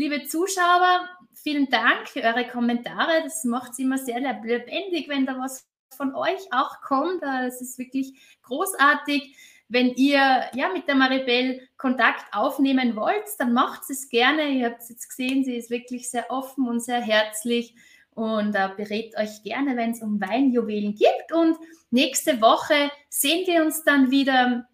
Liebe 0.00 0.26
Zuschauer, 0.26 1.06
vielen 1.34 1.68
Dank 1.68 2.08
für 2.08 2.22
eure 2.22 2.48
Kommentare. 2.48 3.22
Das 3.22 3.44
macht 3.44 3.72
es 3.72 3.80
immer 3.80 3.98
sehr 3.98 4.18
lebendig, 4.18 5.10
wenn 5.10 5.26
da 5.26 5.38
was 5.38 5.68
von 5.94 6.14
euch 6.14 6.40
auch 6.52 6.80
kommt. 6.80 7.22
Es 7.22 7.60
ist 7.60 7.78
wirklich 7.78 8.14
großartig. 8.40 9.36
Wenn 9.68 9.90
ihr 9.90 10.48
ja 10.54 10.72
mit 10.72 10.88
der 10.88 10.94
Maribel 10.94 11.68
Kontakt 11.76 12.32
aufnehmen 12.32 12.96
wollt, 12.96 13.26
dann 13.38 13.52
macht 13.52 13.90
es 13.90 14.08
gerne. 14.08 14.48
Ihr 14.48 14.70
habt 14.70 14.80
es 14.80 14.88
jetzt 14.88 15.06
gesehen, 15.10 15.44
sie 15.44 15.56
ist 15.56 15.68
wirklich 15.68 16.08
sehr 16.08 16.30
offen 16.30 16.66
und 16.66 16.80
sehr 16.80 17.02
herzlich 17.02 17.74
und 18.14 18.54
äh, 18.54 18.70
berät 18.74 19.14
euch 19.18 19.42
gerne, 19.42 19.76
wenn 19.76 19.90
es 19.90 20.00
um 20.00 20.18
Weinjuwelen 20.18 20.94
geht. 20.94 21.30
Und 21.30 21.58
nächste 21.90 22.40
Woche 22.40 22.90
sehen 23.10 23.46
wir 23.46 23.62
uns 23.62 23.84
dann 23.84 24.10
wieder, 24.10 24.66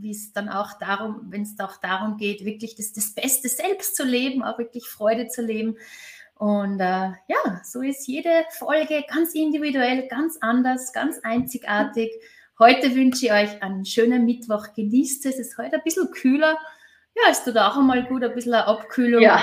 wie 0.00 0.10
es 0.10 0.32
dann 0.32 0.48
auch 0.48 0.78
darum, 0.78 1.26
wenn 1.30 1.42
es 1.42 1.58
auch 1.58 1.76
darum 1.78 2.16
geht, 2.16 2.44
wirklich 2.44 2.76
das, 2.76 2.92
das 2.92 3.14
Beste 3.14 3.48
selbst 3.48 3.96
zu 3.96 4.04
leben, 4.04 4.42
auch 4.42 4.58
wirklich 4.58 4.86
Freude 4.88 5.28
zu 5.28 5.42
leben. 5.42 5.76
Und 6.34 6.78
äh, 6.80 7.12
ja, 7.26 7.60
so 7.64 7.82
ist 7.82 8.06
jede 8.06 8.44
Folge 8.50 9.04
ganz 9.08 9.34
individuell, 9.34 10.06
ganz 10.08 10.38
anders, 10.40 10.92
ganz 10.92 11.18
einzigartig. 11.22 12.12
Heute 12.58 12.94
wünsche 12.94 13.26
ich 13.26 13.32
euch 13.32 13.62
einen 13.62 13.84
schönen 13.84 14.24
Mittwoch. 14.24 14.72
Genießt 14.74 15.26
es. 15.26 15.34
Es 15.34 15.48
ist 15.48 15.58
heute 15.58 15.76
ein 15.76 15.82
bisschen 15.84 16.10
kühler. 16.10 16.58
Ja, 17.16 17.30
es 17.30 17.44
tut 17.44 17.56
auch 17.56 17.76
einmal 17.76 18.04
gut, 18.06 18.22
ein 18.22 18.34
bisschen 18.34 18.54
eine 18.54 18.66
Abkühlung. 18.66 19.22
Ja. 19.22 19.40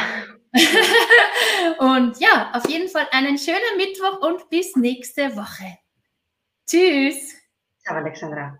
und 1.79 2.17
ja, 2.19 2.51
auf 2.53 2.69
jeden 2.69 2.87
Fall 2.87 3.07
einen 3.11 3.37
schönen 3.37 3.77
Mittwoch 3.77 4.21
und 4.21 4.49
bis 4.49 4.75
nächste 4.75 5.35
Woche. 5.35 5.77
Tschüss. 6.65 7.35
Ciao, 7.83 7.97
Alexandra. 7.97 8.57